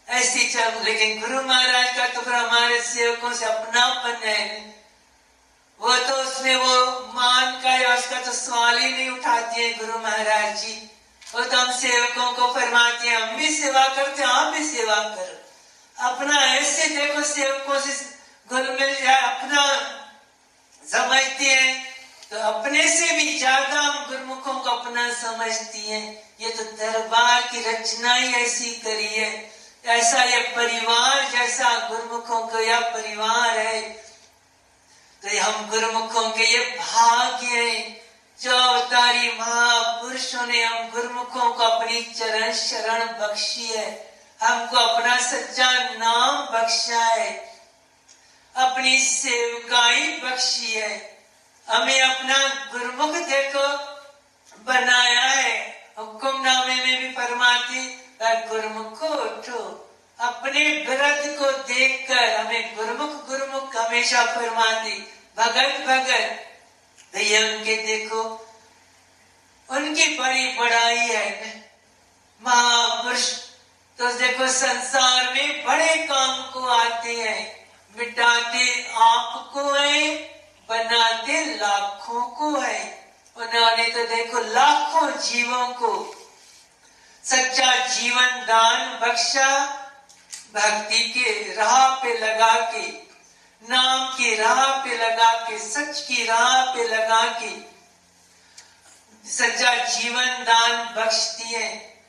ऐसी 0.08 0.48
चल, 0.50 0.72
लेकिन 0.84 1.20
गुरु 1.22 1.42
महाराज 1.44 1.96
का 1.98 2.08
तो 2.08 2.22
फिर 2.22 2.34
हमारे 2.34 2.82
सेवकों 2.84 3.34
से 3.34 3.46
अपनापन 3.46 4.20
है। 4.24 4.76
वो 5.80 5.96
तो 6.00 6.14
उसमें 6.18 6.56
वो 6.58 6.76
मान 7.14 7.60
का 7.64 7.72
या 7.74 7.96
उसका 7.96 8.20
तो 8.22 8.32
सवाल 8.34 8.78
ही 8.78 8.92
नहीं 8.92 9.10
उठाते 9.10 9.62
हैं 9.62 9.78
गुरु 9.80 10.00
महाराज 10.00 10.62
जी। 10.62 10.76
वो 11.24 11.44
तो 11.44 11.58
हम 11.58 11.72
सेवकों 11.74 12.32
को 12.34 12.54
फरमाते 12.54 13.08
हैं, 13.08 13.18
हम 13.18 13.36
भी 13.38 13.50
सेवा 13.56 13.88
करते 13.88 14.22
हैं, 14.24 14.30
आप 14.30 14.54
भी 14.54 14.64
सेवा 14.66 14.96
करो। 14.96 16.08
अपना 16.10 16.42
ऐसे 16.46 16.88
देखो 16.96 17.22
सेवकों 17.26 17.80
से 17.82 17.94
गुरु 18.50 18.74
मिल 18.74 18.96
जाए, 18.96 19.22
अपना 19.24 19.66
समझते 20.84 21.46
हैं 21.46 21.86
तो 22.32 22.38
अपने 22.40 22.88
से 22.90 23.12
भी 23.14 23.38
ज़्यादा 23.38 23.80
हम 23.80 24.06
गुरुमुखों 24.08 24.54
को 24.54 24.70
अपना 24.70 25.10
समझती 25.16 25.82
हैं। 25.82 26.06
ये 26.42 26.50
तो 26.52 26.64
दरबार 26.64 27.42
की 27.52 27.62
रचना 27.62 28.14
ही 28.14 28.34
ऐसी 28.36 28.74
करी 28.78 29.08
है। 29.08 29.30
ऐसा 29.88 30.24
ये 30.24 30.40
परिवार, 30.56 31.30
जैसा 31.32 31.70
गुरुमुखों 31.90 32.42
का 32.48 32.60
यह 32.62 32.80
परिवार 32.94 33.58
है 33.58 33.82
तो 35.22 35.40
हम 35.42 35.70
गुरुमुखों 35.70 36.30
के 36.32 36.44
ये 36.46 36.66
भाग्य 36.72 37.48
है। 37.48 38.06
जो 38.40 38.56
अवतारी 38.56 39.32
महापुरुषों 39.32 40.46
ने 40.48 40.64
हम 40.64 40.90
गुरुमुखों 40.92 41.52
को 41.52 41.64
अपनी 41.64 42.02
चरण 42.10 42.52
शरण 42.54 43.06
बख्शी 43.20 43.66
है, 43.68 43.88
हमको 44.40 44.78
अपना 44.78 45.16
सच्चा 45.22 45.72
नाम 45.96 46.46
बख्शा 46.48 47.06
है, 47.06 47.30
अपनी 48.56 49.00
सेवकाई 49.02 50.08
बख्शी 50.20 50.74
है, 50.74 50.92
हमें 51.68 52.02
अपना 52.02 52.38
गुरुमुख 52.72 53.16
देखो, 53.30 53.68
बनाया 54.66 55.22
है। 55.22 55.56
हुक्मनामे 55.98 56.76
में 56.76 57.02
भी 57.02 57.10
फरमाती 57.16 57.88
गुरुमुख 58.22 59.00
को 59.00 59.08
उठो 59.08 59.84
अपने 60.20 60.86
व्रत 60.90 61.40
को 61.40 61.52
देखकर 61.52 62.40
हमें 62.40 62.76
गुरुमुख 62.76 63.28
गुरुमुख 63.28 63.76
हमेशा 63.76 64.26
फरमाती, 64.26 65.00
भगत 65.38 65.86
भगत, 65.88 66.46
भैया 67.16 67.42
उनके 67.42 67.76
देखो, 67.76 68.48
उनकी 69.70 70.18
बड़ी 70.18 70.54
बड़ाई 70.54 70.98
है। 70.98 71.72
महापुरुष 72.44 73.34
तो 74.00 74.12
देखो 74.14 74.48
संसार 74.48 75.34
में 75.34 75.66
बड़े 75.66 75.96
काम 75.96 76.52
को 76.52 76.66
आते 76.66 77.14
हैं। 77.14 77.68
मिटाते 77.98 78.92
आपको 78.94 79.72
है, 79.72 80.18
बनाते 80.70 81.46
लाखों 81.46 82.22
को 82.22 82.60
है। 82.60 83.14
उन्होंने 83.38 83.88
तो 83.88 84.16
देखो 84.16 84.40
लाखों 84.40 85.12
जीवों 85.12 85.68
को 85.68 86.17
सच्चा 87.30 87.86
जीवन 87.86 88.30
दान 88.48 89.00
बख्शा, 89.00 89.66
भक्ति 90.56 91.00
के 91.00 91.54
राह 91.54 91.96
पे 91.96 92.18
लगा 92.20 92.56
के, 92.72 92.88
नाम 93.64 94.18
की 94.18 94.36
राह 94.36 94.66
पे 94.84 94.98
लगा 94.98 95.32
के, 95.34 95.60
सच 95.60 96.02
की 96.02 96.26
राह 96.26 96.66
पे 96.66 96.84
लगा 96.88 97.24
के, 97.32 97.50
सच्चा 99.30 99.76
जीवन 99.76 100.26
दान 100.26 100.96
बख्शती 100.96 101.44
है। 101.44 102.00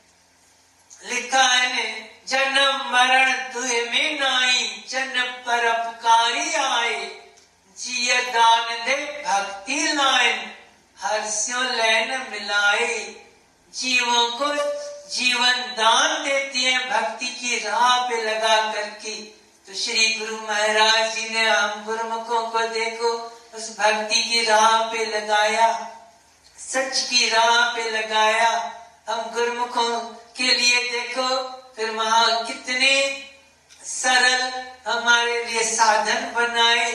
लिखा 1.05 1.43
है 1.43 1.75
ने, 1.75 2.09
जन्म 2.27 2.91
मरण 2.91 3.31
दुहे 3.53 3.81
में 3.81 4.19
नाई 4.19 4.83
जन 4.89 5.33
पर 5.45 5.65
अपकारी 5.65 6.53
आए, 6.53 7.05
जिय 7.77 8.21
दान 8.21 8.85
दे, 8.85 9.23
भक्ति 9.27 9.93
लाइन 9.93 10.51
हर्ष्यो 10.97 11.61
लैन 11.61 12.27
मिलाए, 12.31 13.15
जीवों 13.73 14.29
को 14.31 14.45
जीवन 15.09 15.61
दान 15.77 16.23
देती 16.23 16.63
है, 16.63 16.77
भक्ति 16.89 17.25
की 17.25 17.57
राह 17.59 18.09
पे 18.09 18.21
लगा 18.23 18.73
करके। 18.73 19.15
तो 19.67 19.73
श्री 19.73 20.13
गुरु 20.19 20.35
महाराज 20.35 21.15
जी 21.15 21.29
ने 21.29 21.49
हम 21.49 21.83
गुरुमुखों 21.85 22.41
को 22.49 22.67
देखो, 22.67 23.11
उस 23.55 23.69
भक्ति 23.79 24.23
की 24.23 24.43
राह 24.43 24.81
पे 24.83 25.05
लगाया, 25.05 25.67
सच 26.57 27.01
की 27.09 27.29
राह 27.29 27.75
पे 27.75 27.89
लगाया। 27.89 28.49
हम 29.09 29.31
गुरुमुखों 29.33 29.99
के 30.37 30.53
लिए 30.53 30.81
देखो, 30.91 31.27
फिर 31.75 31.89
वहाँ 31.89 32.45
कितने 32.45 32.93
सरल 33.85 34.63
हमारे 34.87 35.43
लिए 35.45 35.63
साधन 35.63 36.31
बनाए। 36.35 36.91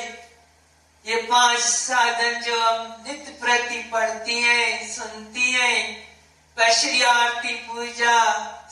ये 1.07 1.17
पाँच 1.23 1.59
साधन 1.59 2.41
जो 2.41 2.61
हम 2.61 3.05
नित्य 3.07 3.39
प्रति 3.41 3.79
पढ़ती 3.93 4.41
हैं, 4.41 4.95
सुनती 4.95 5.53
हैं 5.53 6.14
श्री 6.63 7.03
आरती 7.03 7.55
पूजा, 7.55 8.21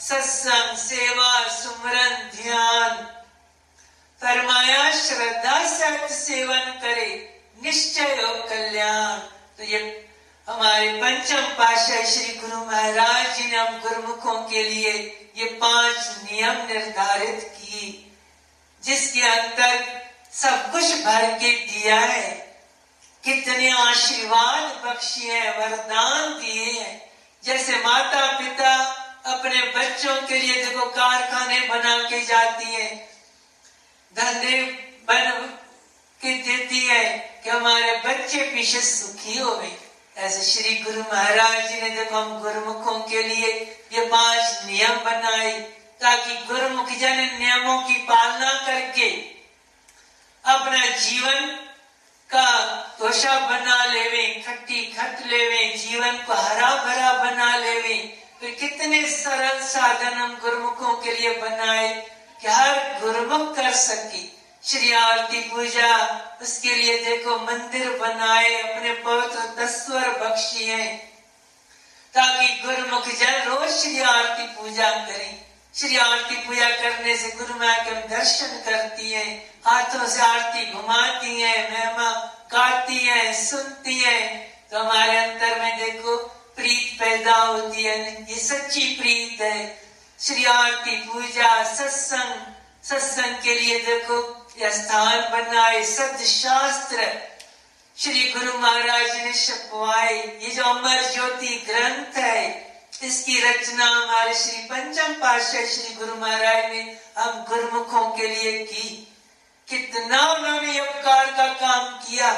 सत्संग, 0.00 0.76
सेवा, 0.76 1.48
सुमरन, 1.48 2.30
ध्यान। 2.42 2.90
फरमाया, 4.22 4.90
श्रद्धा 4.92 5.68
सत्य 5.68 6.14
सेवन 6.14 6.58
करे, 6.58 7.40
निश्चय 7.62 8.22
हो 8.22 8.34
कल्याण। 8.34 9.18
तो 9.58 9.64
ये 9.64 10.10
हमारे 10.48 10.92
पंचम 10.92 11.42
पाशाह 11.42 12.02
श्री 12.02 12.34
गुरु 12.34 12.64
महाराज 12.64 13.36
जी 13.36 13.44
ने 13.44 13.56
हम 13.56 13.80
गुरुमुखों 13.80 14.34
के 14.34 14.62
लिए 14.62 14.92
ये 15.36 15.44
पाँच 15.44 15.96
नियम 15.96 16.66
निर्धारित 16.66 17.54
की 17.58 18.12
जिसके 18.84 19.22
अंतर 19.22 20.02
सब 20.32 20.72
कुछ 20.72 20.84
भर 20.84 21.38
के 21.38 21.50
दिया 21.66 22.00
है। 22.00 22.30
कितने 23.24 23.70
आशीर्वाद 23.70 24.82
बख्शिए 24.86 25.50
वरदान 25.50 26.32
दिए 26.32 26.80
हैं। 26.80 27.11
जैसे 27.44 27.78
माता 27.78 28.26
पिता 28.38 28.72
अपने 29.26 29.62
बच्चों 29.76 30.14
के 30.22 30.38
लिए 30.38 30.64
देखो 30.64 30.84
कारखाने 30.90 31.60
बना 31.68 31.96
के 32.02 32.20
जाती 32.24 32.64
है। 32.64 32.88
धंधे 34.16 34.60
बन 35.08 35.30
के 36.20 36.34
देती 36.42 36.80
है 36.86 37.04
कि 37.44 37.50
हमारे 37.50 37.96
बच्चे 37.98 38.42
पीछे 38.44 38.80
सुखी 38.80 39.38
हो 39.38 39.54
गए। 39.56 39.76
ऐसे 40.16 40.42
श्री 40.42 40.74
गुरु 40.74 41.00
महाराज 41.02 41.68
जी 41.68 41.80
ने 41.80 41.90
देखो 41.90 42.16
हम 42.16 42.40
गुरुमुखों 42.42 42.98
के 43.00 43.22
लिए 43.22 43.48
ये 43.92 44.04
पाँच 44.06 44.64
नियम 44.66 44.96
बनाए, 45.04 45.52
ताकि 46.00 46.34
गुरुमुख 46.46 46.90
जन 47.00 47.18
नियमों 47.38 47.78
की 47.82 47.94
पालना 48.04 48.52
करके 48.66 49.08
अपना 50.44 50.86
जीवन 50.98 51.58
का 52.34 52.50
तोशा 52.98 53.38
बना 53.40 53.84
लेवे, 53.84 54.26
खट्टी 54.46 54.82
खट 54.84 55.26
लेवे, 55.26 55.64
जीवन 55.76 56.16
को 56.26 56.32
हरा 56.32 56.70
भरा 56.84 57.12
बना 57.12 57.56
लेवे। 57.56 57.94
तो 58.40 58.52
कितने 58.60 59.02
सरल 59.10 59.60
साधन 59.62 60.12
हम 60.12 60.38
गुरुमुखों 60.42 60.92
के 60.96 61.12
लिए 61.12 61.34
बनाए, 61.40 61.88
कि 62.42 62.48
हर 62.48 63.00
गुरुमुख 63.00 63.54
कर 63.56 63.70
सके। 63.72 64.22
श्री 64.64 64.92
आरती 64.92 65.40
पूजा, 65.40 65.92
उसके 66.42 66.74
लिए 66.74 66.98
देखो 67.04 67.38
मंदिर 67.38 67.98
बनाए, 67.98 68.62
अपने 68.62 68.92
पवित्र 68.92 69.64
दस्वर 69.64 70.10
है 70.62 71.12
ताकि 72.14 72.48
गुरुमुख 72.64 73.08
जन 73.08 73.42
रोज 73.42 73.70
श्री 73.70 74.00
आरती 74.00 74.46
पूजा 74.54 74.90
करें। 75.06 75.51
श्री 75.74 75.96
आरती 75.96 76.34
पूजा 76.36 76.68
करने 76.70 77.16
से 77.16 77.28
गुरु 77.28 77.54
माँ 77.54 77.76
के 77.84 77.94
दर्शन 78.08 78.62
करती 78.66 79.10
है, 79.10 79.24
हाथों 79.66 80.06
से 80.06 80.20
आरती 80.20 80.72
घुमाती 80.72 81.40
है, 81.40 81.56
महिमा 81.70 82.10
गाती 82.52 82.98
है, 82.98 83.32
सुनती 83.44 83.98
है। 83.98 84.20
तो 84.70 84.78
हमारे 84.78 85.16
अंदर 85.18 85.60
में 85.60 85.78
देखो, 85.78 86.16
प्रीत 86.56 87.00
पैदा 87.00 87.36
होती 87.36 87.82
है, 87.82 87.98
ये 88.30 88.36
सच्ची 88.36 88.96
प्रीत 89.00 89.40
है। 89.40 89.78
श्री 90.20 90.44
आरती 90.44 90.96
पूजा, 90.96 91.62
सत्संग 91.74 92.52
सत्संग 92.84 93.34
के 93.42 93.54
लिए 93.54 93.78
देखो 93.78 94.20
स्थान 94.70 95.20
बनाए 95.32 95.82
सद 95.84 96.24
शास्त्र 96.24 97.06
श्री 97.96 98.22
गुरु 98.32 98.58
महाराज 98.58 99.16
ने 99.16 99.32
छपवाए 99.32 100.14
ये 100.14 100.50
जो 100.50 100.62
अमर 100.64 101.02
ज्योति 101.12 101.54
ग्रंथ 101.66 102.16
है 102.16 102.71
इसकी 102.92 103.40
रचना 103.40 103.84
हमारे 103.86 104.34
श्री 104.34 104.58
पंचम 104.62 105.12
पाशाह 105.12 105.64
श्री 105.66 105.94
गुरु 105.94 106.14
महाराज 106.14 106.72
ने 106.72 106.82
हम 107.18 107.44
गुरुमुखों 107.44 108.08
के 108.16 108.28
लिए 108.28 108.52
की। 108.64 109.08
कितना 109.68 110.20
उन्होंने 110.32 110.80
उपकार 110.80 111.26
का 111.26 111.46
काम 111.52 111.88
किया 111.98 112.30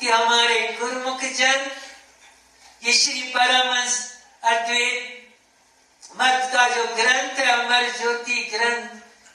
कि 0.00 0.08
हमारे 0.08 0.60
गुरुमुख 0.80 1.20
जन, 1.20 1.70
ये 2.82 2.92
श्री 2.92 3.22
परमस 3.22 3.98
अद्वैत 4.42 5.12
मत 6.14 6.50
का 6.54 6.68
जो 6.68 6.84
ग्रंथ 6.96 7.38
है 7.38 7.50
अमर 7.52 7.90
ज्योति 7.98 8.42
ग्रंथ, 8.52 8.88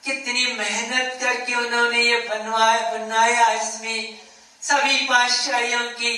कितनी 0.06 0.46
मेहनत 0.54 1.18
करके 1.22 1.56
उन्होंने 1.56 2.02
ये 2.02 2.20
बनवाया 2.20 2.92
बनाया 2.92 3.52
इसमें। 3.54 4.20
सभी 4.62 5.06
पातशाहियों 5.06 5.90
की, 5.92 6.14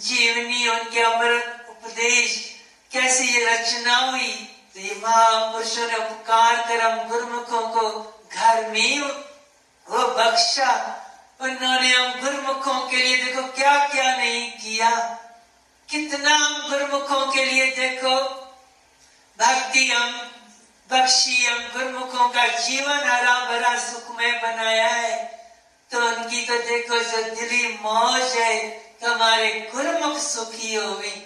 जीवनी, 0.00 0.68
उनके 0.68 1.00
अमर 1.00 1.32
उपदेश 1.70 2.55
कैसे 2.92 3.24
ये 3.24 3.44
रचना 3.44 3.96
हुई? 3.96 4.32
तो 4.74 4.80
ये 4.80 5.00
महापुरुषों 5.04 5.86
ने 5.86 5.96
उपकार 5.96 6.56
कर 6.68 6.80
हम 6.80 7.08
गुरुमुखों 7.08 7.68
को, 7.68 7.88
घर 8.32 8.70
में 8.70 9.00
वो 9.86 10.06
बख्शा। 10.08 10.72
उन्होंने 11.40 11.92
हम 11.92 12.20
गुरुमुखों 12.20 12.88
के 12.88 12.96
लिए 12.96 13.16
देखो 13.24 13.42
क्या 13.42 13.86
क्या 13.86 14.16
नहीं 14.16 14.50
किया। 14.52 14.90
कितना 15.88 16.34
हम 16.34 16.70
गुरुमुखों 16.70 17.32
के 17.32 17.44
लिए 17.44 17.66
देखो। 17.76 18.14
भक्ति 19.38 19.90
हम 19.90 20.12
बख्शी 20.90 21.44
हम 21.46 21.58
गुरुमुखों 21.58 22.28
का 22.28 22.46
जीवन 22.46 23.08
हरा 23.08 23.38
भरा 23.44 23.78
सुखमय 23.78 24.32
बनाया 24.32 24.88
है। 24.88 25.16
तो 25.90 26.06
उनकी 26.06 26.46
तो 26.46 26.58
देखो 26.58 26.98
जो 27.00 27.22
दिली 27.34 27.78
मौज 27.82 28.22
है 28.22 28.68
तो 29.00 29.12
हमारे 29.12 29.70
गुरुमुख 29.74 30.18
सुखी 30.18 30.74
हो 30.74 30.92
गई 30.92 31.16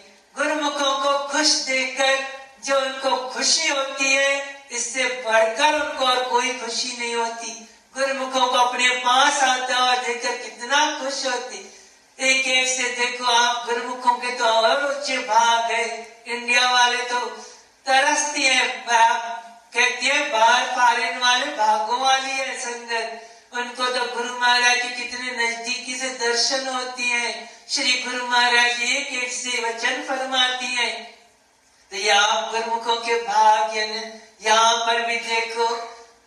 गुरुमुखों 0.40 0.92
को 0.98 1.10
खुश 1.28 1.48
देखकर 1.66 2.18
जो 2.64 2.76
उनको 2.80 3.16
खुशी 3.28 3.68
होती 3.68 4.12
है, 4.12 4.30
इससे 4.72 5.04
बढ़कर 5.04 5.74
उनको 5.74 6.06
और 6.06 6.22
कोई 6.24 6.52
खुशी 6.52 6.96
नहीं 6.98 7.14
होती। 7.14 7.50
गुरुमुखों 7.96 8.46
को 8.46 8.58
अपने 8.58 8.88
पास 8.88 9.42
आता 9.42 9.78
और 9.78 9.96
देखकर 9.96 10.36
कितना 10.36 10.78
खुश 10.98 11.26
होती। 11.26 11.58
एक 12.18 12.46
एक 12.46 12.68
से 12.68 12.82
देखो 12.82 13.24
आप, 13.24 13.66
गुरुमुखों 13.66 14.14
के 14.14 14.30
तो 14.30 14.44
और 14.44 14.86
ऊँचे 14.86 15.18
भाग 15.18 15.70
है। 15.72 15.86
इंडिया 16.26 16.70
वाले 16.70 17.02
तो 17.02 17.18
तरसती 17.86 18.42
है 18.42 18.84
कहती 19.74 20.06
है, 20.06 20.32
बाहर 20.32 20.66
फॉरेन 20.66 21.18
वाले, 21.18 21.46
भागों 21.46 22.00
वाली 22.00 22.30
है, 22.30 22.58
संगत। 22.58 23.26
उनको 23.52 23.84
तो 23.84 24.04
गुरु 24.16 24.34
महाराज 24.40 24.82
की 24.82 24.88
कितने 24.88 25.30
नजदीकी 25.30 25.94
से 25.94 26.08
दर्शन 26.08 26.68
होती 26.68 27.08
है। 27.08 27.48
श्री 27.68 27.92
गुरु 28.02 28.26
महाराज 28.26 28.82
एक 28.82 29.12
एक 29.22 29.32
से 29.32 29.62
वचन 29.62 30.02
फरमाती 30.02 30.66
है। 30.66 30.90
तो 31.92 31.96
ये 31.96 32.10
आप 32.10 32.52
गुरुमुखों 32.52 32.96
के 32.96 33.14
भाग्य 33.22 33.80
यहाँ 34.42 34.76
पर 34.86 35.06
भी 35.06 35.16
देखो, 35.16 35.66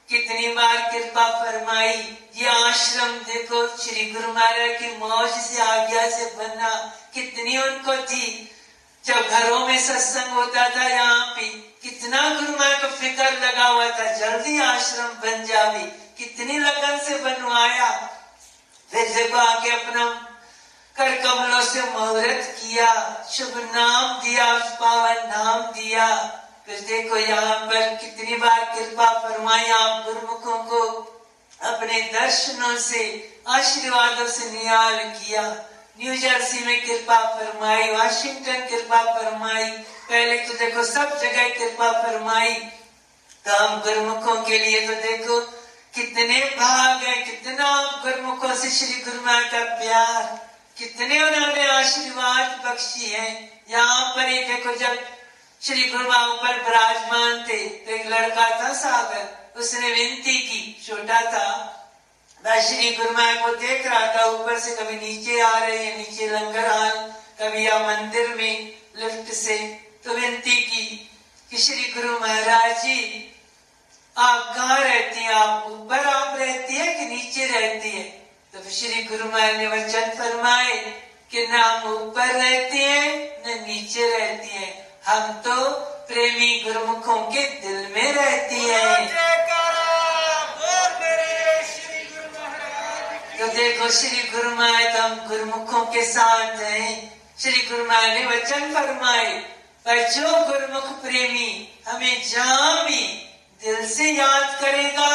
कितनी 0.09 0.47
बार 0.47 0.77
कृपा 0.91 1.27
फरमाई। 1.39 1.93
ये 2.36 2.47
आश्रम 2.47 3.12
देखो, 3.23 3.67
श्री 3.77 4.05
गुरु 4.12 4.33
महाराज 4.33 4.79
की 4.79 4.95
मौज 4.97 5.29
से, 5.29 5.62
आज्ञा 5.62 6.09
से 6.09 6.25
बना 6.38 6.73
कितनी 7.13 7.57
उनको 7.57 7.95
थी। 8.03 8.49
जब 9.05 9.29
घरों 9.29 9.67
में 9.67 9.79
सत्संग 9.79 10.33
होता 10.33 10.69
था, 10.69 10.88
यहाँ 10.88 11.33
पे 11.36 11.62
फ़िक्र 13.34 13.46
लगा 13.46 13.65
हुआ 13.65 13.89
था। 13.89 14.17
जल्दी 14.17 14.62
आश्रम 14.62 15.08
बन 15.08 15.46
जावे। 15.46 15.84
कितनी 16.17 16.60
लगन 16.60 17.00
से 17.00 17.15
बनवाया। 17.15 18.10
फिर 18.91 19.15
देखो 19.15 19.38
आगे 19.38 19.72
अपना 19.72 20.30
कर 20.98 21.22
कमलों 21.22 21.62
से 21.62 21.82
मुहूर्त 21.82 22.56
किया। 22.60 23.24
शुभ 23.32 23.72
नाम 23.76 24.22
दिया 24.24 24.54
उस 24.54 24.63
पावन 24.63 25.15
नाम 25.17 25.62
दिया। 25.62 26.08
फिर 26.65 26.80
देखो 26.80 27.17
यहाँ 27.17 27.60
पर 27.60 27.96
कितनी 27.96 28.36
बार 28.38 28.60
कृपा 28.60 29.19
फरमाई 29.19 29.69
आप 29.69 30.06
गुरुमुखों 30.06 30.58
को। 30.58 31.10
अपने 31.62 32.02
दर्शनों 32.02 32.78
से, 32.78 33.04
आशीर्वादों 33.48 34.28
से 34.28 34.52
नियाल 34.52 34.98
किया। 34.98 35.41
न्यू 36.00 36.17
जर्सी 36.17 36.60
में 36.60 36.86
कृपा 36.86 37.19
फरमाई, 37.19 37.91
वाशिंगटन 37.91 38.67
कृपा 38.67 39.13
फरमाई। 39.13 39.69
पहले 40.10 40.38
तो 40.38 40.54
देखो 40.54 40.84
सब 40.84 41.22
जगह 41.22 41.50
कृपा 41.50 42.02
फरमाई। 42.02 42.67
हम 43.45 43.82
गुरुमुखों 43.82 44.41
के 44.43 44.58
लिए 44.60 44.88
तो 44.88 44.93
देखो, 44.93 45.39
कितने 45.95 46.39
भाग 46.39 47.03
है, 47.03 47.15
कितना 47.15 48.01
गुरुमुखों 48.03 48.56
से 48.56 48.69
श्री 48.69 49.01
गुरु 49.01 49.19
का 49.25 49.63
प्यार, 49.79 50.49
कितने 50.77 51.23
उन्होंने 51.23 51.67
आशीर्वाद 51.67 52.63
बख्शी 52.65 53.10
है। 53.10 53.27
यहाँ 53.69 54.15
पर 54.15 54.29
ही 54.29 54.43
देखो, 54.43 54.75
जब 54.75 54.99
श्री 55.62 55.84
गुरु 55.84 56.08
माँ 56.10 56.27
ऊपर 56.27 56.63
विराजमान 56.63 57.43
थे 57.49 57.67
तो 57.69 57.91
एक 57.91 58.08
लड़का 58.08 58.49
था 58.62 58.73
सागर, 58.73 59.60
उसने 59.60 59.89
विनती 59.89 60.38
की, 60.38 60.84
छोटा 60.88 61.21
था। 61.21 61.79
मैं 62.45 62.62
श्री 62.62 62.91
गुरु 62.91 63.10
गुरुमा 63.10 63.34
को 63.41 63.56
देख 63.56 63.88
रहा 63.88 64.15
था, 64.15 64.25
ऊपर 64.25 64.60
से 64.60 64.75
कभी 64.75 64.95
नीचे 64.95 65.41
आ 65.41 65.58
रहे 65.58 65.77
हैं, 65.77 65.97
नीचे 65.97 66.27
लंगर 66.27 66.65
हाल, 66.67 67.13
कभी 67.41 67.67
या 67.67 67.79
मंदिर 67.79 68.27
में, 68.27 68.73
लिफ्ट 68.95 69.34
से 69.34 69.58
तो 70.06 70.13
विनती 70.13 70.56
की 70.56 71.10
कि 71.51 71.58
श्री 71.58 71.84
गुरु 71.93 72.19
महाराज 72.19 72.84
जी 72.84 73.29
आप 74.17 74.56
कहाँ 74.56 74.80
रहती 74.80 75.19
हैं? 75.19 75.34
आप 75.34 75.67
ऊपर 75.67 75.99
आप 75.99 76.38
रहती 76.39 76.76
है 76.76 76.93
कि 76.93 77.06
नीचे 77.06 77.45
रहती 77.45 77.89
है? 77.89 78.04
तो 78.54 78.69
श्री 78.69 79.04
गुरु 79.04 79.26
महाराज 79.26 79.56
ने 79.58 79.67
वचन 79.67 80.10
फरमाए 80.10 80.76
कि 81.32 81.47
ना 81.47 81.63
हम 81.63 81.93
ऊपर 81.93 82.28
रहते 82.28 82.78
हैं 82.78 83.41
न 83.47 83.67
नीचे 83.67 84.17
रहती 84.17 84.47
हैं। 84.47 84.88
हम 85.06 85.32
तो 85.34 85.69
प्रेमी 86.08 86.62
गुरुमुखों 86.63 87.17
के 87.32 87.41
दिल 87.41 87.88
में 87.95 88.13
रहती 88.13 88.56
है। 88.56 89.06
तो 93.39 93.47
देखो 93.47 93.89
श्री 93.89 94.23
गुरु 94.23 94.56
माए 94.56 94.93
तो 94.93 95.02
हम 95.02 95.28
गुरुमुखों 95.28 95.86
के 95.86 96.06
साथ 96.06 96.62
हैं। 96.62 97.21
श्री 97.39 97.67
गुरु 97.69 97.86
माए 97.86 98.19
ने 98.19 98.26
वचन 98.26 98.73
फरमाए 98.73 99.34
पर 99.86 100.10
जो 100.10 100.30
गुरुमुख 100.45 101.02
प्रेमी 101.02 101.80
हमें 101.88 102.30
जहाँ 102.30 102.86
भी 102.86 103.22
दिल 103.63 103.88
से 103.88 104.12
याद 104.12 104.60
करेगा 104.62 105.10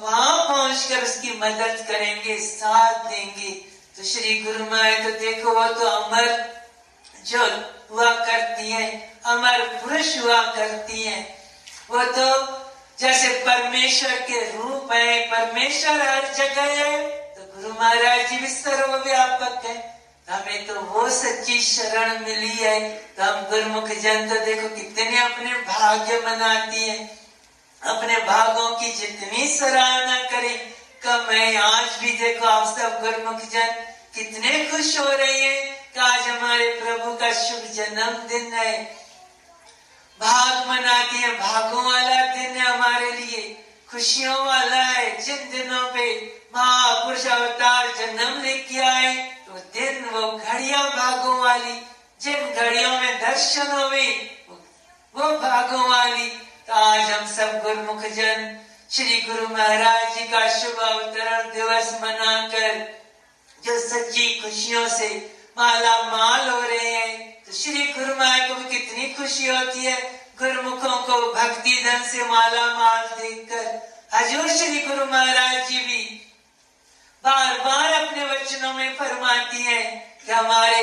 वहाँ 0.00 0.44
पहुंचकर 0.46 1.02
उसकी 1.02 1.30
मदद 1.38 1.84
करेंगे, 1.88 2.36
साथ 2.38 3.04
देंगे। 3.10 3.50
तो 3.96 4.04
श्री 4.04 4.38
गुरु 4.42 4.64
माए 4.64 4.94
तो 5.02 5.10
देखो 5.20 5.52
वो 5.54 5.66
तो 5.74 5.86
अमर 5.88 6.28
जो 7.26 7.44
हुआ 7.90 8.10
करती 8.16 8.70
है, 8.70 8.86
अमर 9.26 9.66
पुरुष 9.82 10.16
हुआ 10.18 10.40
करती 10.52 11.02
है। 11.02 11.20
वो 11.90 12.04
तो 12.12 12.28
जैसे 13.00 13.28
परमेश्वर 13.46 14.14
के 14.28 14.40
रूप 14.52 14.92
है, 14.92 15.18
परमेश्वर 15.30 16.00
हर 16.00 16.32
जगह 16.34 16.72
है। 16.80 17.06
तो 17.34 17.42
गुरु 17.54 17.74
महाराज 17.74 18.30
जी 18.30 18.36
भी 18.36 18.48
सर्वव्यापक 18.48 19.66
है। 19.66 19.76
हमें 20.28 20.66
तो 20.66 20.80
वो 20.82 21.08
सच्ची 21.10 21.60
शरण 21.62 22.18
मिली 22.20 22.56
है। 22.56 22.78
तो 22.90 23.22
हम 23.22 23.46
गुरुमुख 23.50 23.88
जन 24.00 24.28
तो 24.28 24.44
देखो 24.44 24.68
कितने 24.76 25.18
अपने 25.18 25.52
भाग्य 25.68 26.18
मनाती 26.26 26.88
है। 26.88 27.25
अपने 27.86 28.16
भागों 28.26 28.68
की 28.76 28.92
जितनी 28.92 29.46
सराहना 29.48 30.22
करें, 30.30 30.56
कब 31.04 31.26
मैं 31.28 31.56
आज 31.56 31.88
भी 32.00 32.12
देखो 32.18 32.46
आप 32.46 32.66
सब 32.68 33.00
गुरुमुख 33.00 33.40
जन, 33.50 33.72
कितने 34.14 34.64
खुश 34.70 34.98
हो 34.98 35.04
रहे 35.06 35.40
हैं 35.40 35.92
कि 35.92 36.00
आज 36.02 36.28
हमारे 36.28 36.68
प्रभु 36.80 37.12
का 37.16 37.32
शुभ 37.34 37.70
जन्मदिन 37.74 38.52
है। 38.52 38.72
भाग 40.20 40.68
मनाती 40.68 41.16
है, 41.16 41.32
भागों 41.38 41.84
वाला 41.84 42.20
दिन 42.34 42.56
है 42.56 42.66
हमारे 42.66 43.10
लिए, 43.12 43.42
खुशियों 43.90 44.36
वाला 44.46 44.82
है। 44.82 45.22
जिन 45.22 45.50
दिनों 45.50 45.86
पे 45.92 46.06
महापुरुष 46.56 47.26
अवतार 47.28 47.86
जन्म 47.96 48.42
लेके 48.42 48.78
आए 48.84 49.14
तो 49.46 49.52
दिन 49.74 50.04
वो 50.12 50.30
घड़िया 50.32 50.82
भागों 50.90 51.38
वाली, 51.40 51.80
जिन 52.20 52.52
घड़ियों 52.52 52.90
में 52.92 53.20
दर्शन 53.20 53.72
हुए 53.72 54.06
वो 55.14 55.30
भागों 55.38 55.88
वाली 55.88 56.28
आज 56.72 57.10
हम 57.10 57.26
सब 57.26 57.60
गुरुमुख 57.62 58.02
जन 58.14 58.58
श्री 58.90 59.20
गुरु 59.20 59.46
महाराज 59.48 60.16
जी 60.16 60.24
का 60.28 60.40
शुभ 60.58 60.78
अवतरण 60.78 61.50
दिवस 61.54 61.92
मनाकर 62.02 62.74
जो 63.64 63.78
सच्ची 63.80 64.26
खुशियों 64.40 64.88
से 64.88 65.08
माला 65.58 65.96
माल 66.02 66.48
हो 66.48 66.60
रहे 66.60 66.90
हैं 66.94 67.44
तो 67.46 67.52
श्री 67.52 67.86
गुरु 67.92 68.14
महाराज 68.14 68.48
को 68.48 68.54
भी 68.54 68.78
कितनी 68.78 69.06
खुशी 69.14 69.46
होती 69.46 69.84
है, 69.84 69.96
गुरुमुखों 70.38 70.96
को 71.02 71.32
भक्ति 71.32 71.82
धन 71.84 72.02
से 72.10 72.26
माला 72.26 72.66
माल 72.74 73.06
देखकर 73.06 73.66
हजूर 74.14 74.48
श्री 74.48 74.78
गुरु 74.78 75.04
महाराज 75.04 75.68
जी 75.68 75.78
भी 75.78 76.04
बार 77.24 77.58
बार 77.58 77.92
अपने 77.92 78.24
वचनों 78.24 78.72
में 78.72 78.94
फरमाती 78.96 79.62
है 79.62 79.82
कि 80.26 80.32
हमारे 80.32 80.82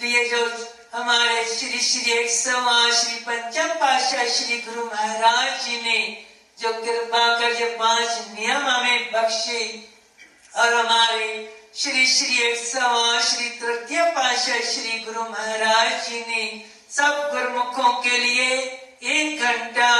लिए 0.00 0.28
जो 0.28 0.46
हमारे 0.94 1.44
श्री 1.44 1.80
श्री 1.80 2.12
एक 2.12 2.30
सवा 2.30 2.90
श्री 2.90 3.14
पंचम 3.26 3.74
पाशाह 4.10 4.28
श्री 4.28 4.56
गुरु 4.58 4.84
महाराज 4.84 5.64
जी 5.64 5.76
ने 5.82 5.98
जो 6.58 6.72
कृपा 6.74 7.26
कर 7.40 7.52
जो 7.54 7.66
पाँच 7.78 8.08
नियम 8.30 8.64
हमें 8.66 9.10
बख्शे 9.12 9.60
और 10.52 10.72
हमारे 10.74 11.28
श्री 11.76 12.06
श्री 12.06 12.38
एक 12.44 12.56
सवा 12.58 13.20
श्री 13.22 13.48
तृतीय 13.58 14.02
पाशाह 14.16 14.58
श्री 14.70 14.98
गुरु 15.04 15.22
महाराज 15.24 16.08
जी 16.08 16.20
ने 16.20 16.42
सब 16.90 17.28
गुरुमुखों 17.32 17.92
के 18.02 18.18
लिए 18.18 18.56
एक 19.18 19.42
घंटा 19.42 19.92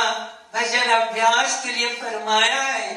भजन 0.55 0.91
अभ्यास 0.95 1.63
के 1.65 1.73
लिए 1.77 1.93
फरमाया 2.01 2.63
है। 2.63 2.91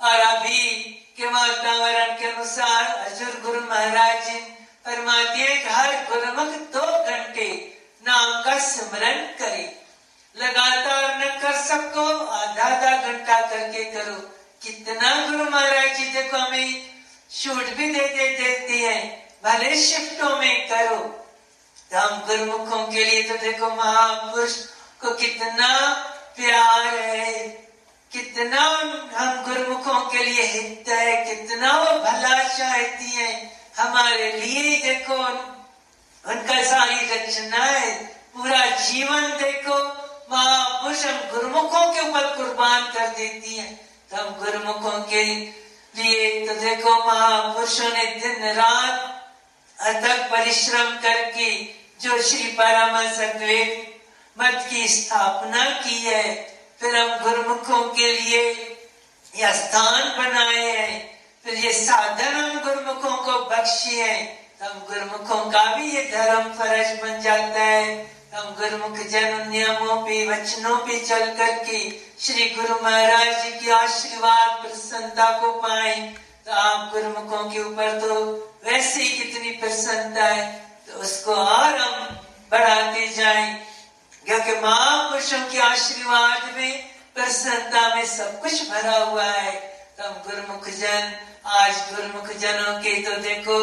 और 0.00 0.20
अभी 0.20 0.68
के 1.16 1.26
वातावरण 1.28 2.14
के 2.18 2.30
अनुसार 2.30 2.84
हजूर 3.00 3.40
गुरु 3.46 3.60
महाराज 3.64 4.24
जी 4.28 4.38
फरमाते 4.86 5.50
हर 5.66 5.96
गुरुमुख 6.10 6.54
दो 6.76 6.86
घंटे 7.04 7.50
नाम 8.06 8.40
का 8.44 8.58
स्मरण 8.68 9.26
करे। 9.40 9.66
लगातार 10.36 11.18
न 11.18 11.40
कर 11.40 11.52
सको, 11.52 12.26
आधा 12.26 12.64
आधा 12.64 12.96
घंटा 13.02 13.40
करके 13.40 13.84
करो। 13.84 14.14
कितना 14.62 15.26
गुरु 15.26 15.50
महाराज 15.50 15.96
जी, 15.96 16.04
देखो 16.04 16.36
हमें 16.36 16.90
छूट 17.42 17.64
भी 17.64 17.86
दे 17.86 18.08
दे, 18.08 18.28
देती 18.28 18.82
है। 18.82 19.28
भले 19.44 19.82
शिफ्टों 19.82 20.36
में 20.36 20.68
करो। 20.68 21.24
तो 21.90 21.98
हम 21.98 22.26
गुरुमुखों 22.26 22.86
के 22.86 23.04
लिए 23.04 23.22
तो 23.22 23.36
देखो 23.36 23.70
महापुरुष 23.70 24.56
को 25.00 25.14
कितना 25.14 25.94
प्यार 26.36 26.86
है। 26.86 27.48
कितना 28.12 28.62
हम 29.18 29.44
गुरुमुखों 29.44 30.00
के 30.00 30.18
लिए 30.18 30.42
हित 30.42 30.84
है। 30.88 31.24
कितना 31.24 31.78
वो 31.78 31.98
भला 31.98 32.48
चाहती 32.58 33.10
है। 33.10 33.60
हमारे 33.78 34.32
लिए 34.32 34.80
देखो, 34.82 35.14
उनका 36.26 36.62
सारी 36.62 37.14
रचना 37.14 37.64
है। 37.64 38.04
पूरा 38.04 38.66
जीवन 38.66 39.22
देखो। 39.22 39.67
कुर्बान 42.58 42.86
कर 42.92 43.06
देती 43.16 43.54
है। 43.56 43.66
तब 44.10 44.18
हम 44.18 44.30
गुरुमुखों 44.36 44.98
के 45.02 45.22
लिए 45.94 46.46
तो 46.46 46.54
देखो 46.54 46.94
महापुरुषों 47.06 47.88
ने 47.88 48.04
दिन 48.18 48.42
रात 48.54 48.96
अथक 49.78 50.26
परिश्रम 50.32 50.90
करके 50.98 51.50
जो 52.00 52.20
श्री 52.22 52.48
परमहंस 52.58 53.20
मत 54.36 54.66
की 54.70 54.88
स्थापना 54.88 55.64
की 55.78 55.98
है, 56.00 56.24
फिर 56.80 56.96
हम 56.96 57.18
गुरुमुखों 57.20 57.82
के 57.94 58.12
लिए 58.12 58.42
यह 59.34 59.52
स्थान 59.54 60.02
बनाए 60.18 60.66
हैं। 60.68 60.98
फिर 61.44 61.54
ये 61.56 61.72
साधन 61.74 62.34
हम 62.34 62.60
गुरुमुखों 62.60 63.16
को 63.24 63.38
बख्शे 63.46 64.02
है। 64.02 64.22
तब 64.60 64.86
गुरुमुखों 64.88 65.40
का 65.50 65.64
भी 65.76 65.90
ये 65.90 66.02
धर्म 66.12 66.52
फ़र्ज़ 66.54 67.00
बन 67.02 67.20
जाता 67.22 67.62
है। 67.62 68.17
हम 68.32 68.48
गुरुमुख 68.54 68.96
जन 69.08 69.46
नियमों 69.50 69.96
पे, 69.96 70.16
वचनों 70.28 70.76
पे 70.76 70.98
चल 71.00 71.26
करके 71.34 71.78
श्री 72.20 72.48
गुरु 72.50 72.74
महाराज 72.82 73.44
जी 73.44 73.50
की 73.58 73.70
आशीर्वाद 73.70 74.50
प्रसन्नता 74.62 75.30
को 75.38 75.52
पाए। 75.52 75.94
तो 76.46 76.52
आप 76.52 76.92
गुरुमुखों 76.92 77.44
के 77.50 77.62
ऊपर 77.62 78.00
तो 78.00 78.14
वैसे 78.64 79.02
ही 79.02 79.08
कितनी 79.18 79.50
प्रसन्नता 79.50 80.24
है 80.24 80.44
तो 80.88 81.00
उसको 81.00 81.34
और 81.34 81.78
हम 81.78 82.20
बढ़ाते 82.50 83.06
जाएँ। 83.08 83.54
क्योंकि 84.26 84.54
महापुरुषों 84.60 85.40
के 85.50 85.58
आशीर्वाद 85.60 86.54
में, 86.56 86.82
प्रसन्नता 87.14 87.94
में 87.94 88.06
सब 88.06 88.40
कुछ 88.42 88.68
भरा 88.70 88.96
हुआ 88.98 89.24
है। 89.24 89.56
तो 89.98 90.04
हम 90.04 90.22
गुरुमुख 90.28 90.68
जन, 90.68 91.12
आज 91.46 91.74
गुरुमुख 91.90 92.32
जनों 92.36 92.78
के 92.78 92.94
तो 93.02 93.16
देखो, 93.22 93.58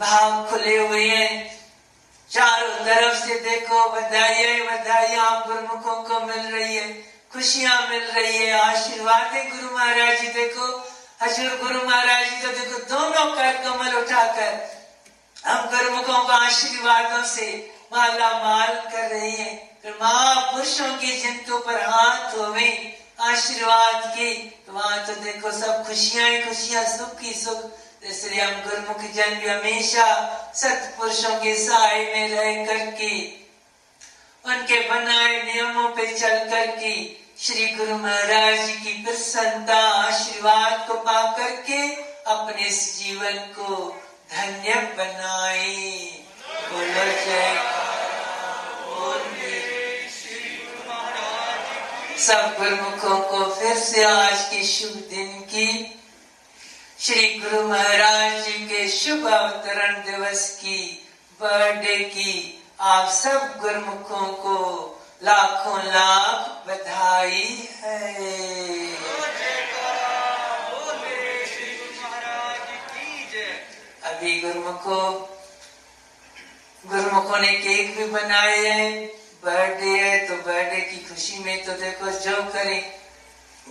भाव 0.00 0.44
खुले 0.50 0.76
हुए 0.78 1.08
हैं। 1.08 1.57
चारों 2.30 2.72
तरफ़ 2.84 3.16
से 3.18 3.34
देखो 3.40 3.88
बधाई 3.90 4.60
बधाई 4.62 5.14
आप 5.16 5.46
गुरुमुखों 5.46 6.02
को 6.02 6.20
मिल 6.26 6.44
रही 6.54 6.74
है, 6.76 6.88
खुशियाँ 7.32 7.80
मिल 7.88 8.02
रही 8.02 8.36
है, 8.36 8.52
आशीर्वाद 8.52 9.32
है 9.32 9.44
गुरु 9.50 9.76
महाराज 9.76 10.20
जी, 10.20 10.28
देखो, 10.28 10.66
हजूर 11.22 11.56
गुरु 11.62 11.86
महाराज 11.88 12.28
जी 12.30 12.42
तो 12.42 12.48
देखो, 12.48 12.78
दोनों 12.90 13.24
कर 13.36 13.56
कमल 13.64 13.96
उठाकर 13.96 14.52
हम 15.46 15.66
गुरुमुखों 15.70 16.22
को 16.24 16.32
आशीर्वादों 16.34 17.24
से 17.26 17.48
माला 17.92 18.32
माल 18.44 18.74
कर 18.92 19.08
रहे 19.08 19.30
हैं। 19.30 19.56
फिर 19.82 19.98
महापुरुषों 20.02 20.92
के 20.94 21.16
जिनको 21.16 21.58
पर 21.58 21.80
हाथ 21.82 22.36
होवे 22.36 22.70
आशीर्वाद 23.20 24.06
की 24.14 24.32
तो 24.66 24.72
वहाँ 24.72 25.04
तो 25.06 25.14
देखो, 25.22 25.50
सब 25.52 25.86
खुशियाँ 25.86 26.28
ही 26.30 26.42
खुशियाँ, 26.42 26.84
सुख 26.96 27.20
ही 27.22 27.32
सुख। 27.34 27.70
इसलिए 28.04 28.40
हम 28.40 28.62
गुरुमुख 28.62 29.00
जन 29.12 29.34
भी 29.34 29.48
हमेशा 29.48 30.06
सत्पुरुषों 30.54 31.36
के 31.36 31.54
साय 31.54 32.04
में 32.04 32.28
रह 32.28 32.66
करके, 32.66 33.26
उनके 34.44 34.88
बनाए 34.88 35.42
नियमों 35.42 35.88
पे 35.88 36.18
चल 36.18 36.38
करके, 36.50 37.16
श्री 37.38 37.66
गुरु 37.66 37.96
महाराज 37.96 38.58
की 38.58 39.04
प्रसन्नता 39.04 39.76
आशीर्वाद 39.76 40.88
को 40.88 40.94
पा 40.94 41.38
करके 41.38 41.94
अपने 42.30 42.66
इस 42.66 42.98
जीवन 42.98 43.32
को 43.32 44.00
धन्य 44.32 44.74
बनाए। 44.74 45.76
बोलो 46.72 47.04
जय। 47.04 47.64
सब 52.18 52.56
गुरुमुखों 52.58 53.18
को 53.18 53.54
फिर 53.54 53.76
से 53.76 54.04
आज 54.04 54.48
के 54.50 54.64
शुभ 54.64 54.90
दिन 54.90 55.26
की 55.26 55.97
श्री 57.00 57.28
गुरु 57.38 57.68
महाराज 57.68 58.44
जी 58.44 58.52
के 58.52 58.88
शुभ 58.88 59.26
अवतरण 59.26 59.94
दिवस 60.04 60.58
की, 60.60 61.06
बर्थडे 61.40 61.96
की, 61.96 62.64
आप 62.80 63.08
सब 63.08 63.58
गुरुमुखों 63.60 64.26
को 64.26 64.56
लाखों 65.22 65.78
लाख 65.84 66.66
बधाई 66.68 67.68
है। 67.82 68.14
अभी 74.04 74.40
गुरुमुखों 74.40 75.12
गुरुमुखों 76.90 77.38
ने 77.38 77.52
केक 77.52 77.96
भी 77.96 78.04
बनाए 78.04 78.58
हैं। 78.66 79.06
बर्थडे 79.44 79.98
है 79.98 80.26
तो 80.28 80.34
बर्थडे 80.34 80.80
की 80.80 81.04
खुशी 81.04 81.38
में 81.38 81.64
तो 81.64 81.72
देखो, 81.72 82.10
जो 82.10 82.42
करें। 82.42 82.92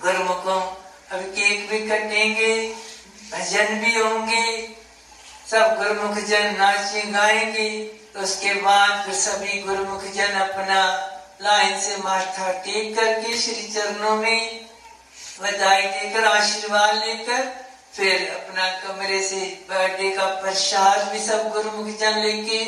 गुरुमुखों 0.01 0.61
अभी 1.11 1.31
केक 1.31 1.69
भी 1.69 1.79
कटेंगे। 1.89 2.86
भजन 3.31 3.79
भी 3.79 3.93
होंगे, 3.99 4.45
सब 5.51 5.75
गुरुमुख 5.77 6.17
जन 6.25 6.55
नाचे, 6.57 7.01
गाएँगे। 7.01 7.69
तो 8.13 8.19
उसके 8.19 8.53
बाद 8.53 9.05
फिर 9.05 9.15
सभी 9.15 9.61
गुरुमुख 9.61 10.03
जन 10.13 10.39
अपना 10.39 10.81
लाइन 11.41 11.79
से 11.81 11.97
माथा 11.97 12.51
टेक 12.59 12.95
करके 12.95 13.37
श्री 13.37 13.67
चरणों 13.67 14.15
में 14.15 14.65
बधाई 15.41 15.81
देकर, 15.81 16.25
आशीर्वाद 16.25 16.95
लेकर 16.95 17.43
फिर 17.93 18.29
अपना 18.29 18.69
कमरे 18.79 19.21
से 19.23 19.39
बर्थडे 19.69 20.09
का 20.09 20.25
प्रसाद 20.41 21.07
भी 21.11 21.19
सब 21.19 21.49
गुरुमुख 21.49 21.87
जन 21.99 22.19
लेके 22.19 22.63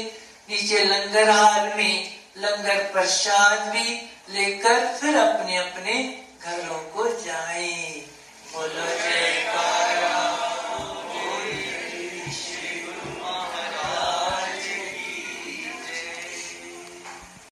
नीचे 0.49 0.83
लंगर 0.85 1.29
हाल 1.29 1.67
में 1.77 1.95
लंगर 2.37 2.83
प्रसाद 2.93 3.67
भी 3.69 3.87
लेकर 4.29 4.87
फिर 4.97 5.17
अपने 5.17 5.57
अपने 5.57 5.93
घरों 6.45 6.79
को 6.93 7.05
जाए। 7.25 7.67
बोलो 8.53 8.85
जयकारा 8.85 9.88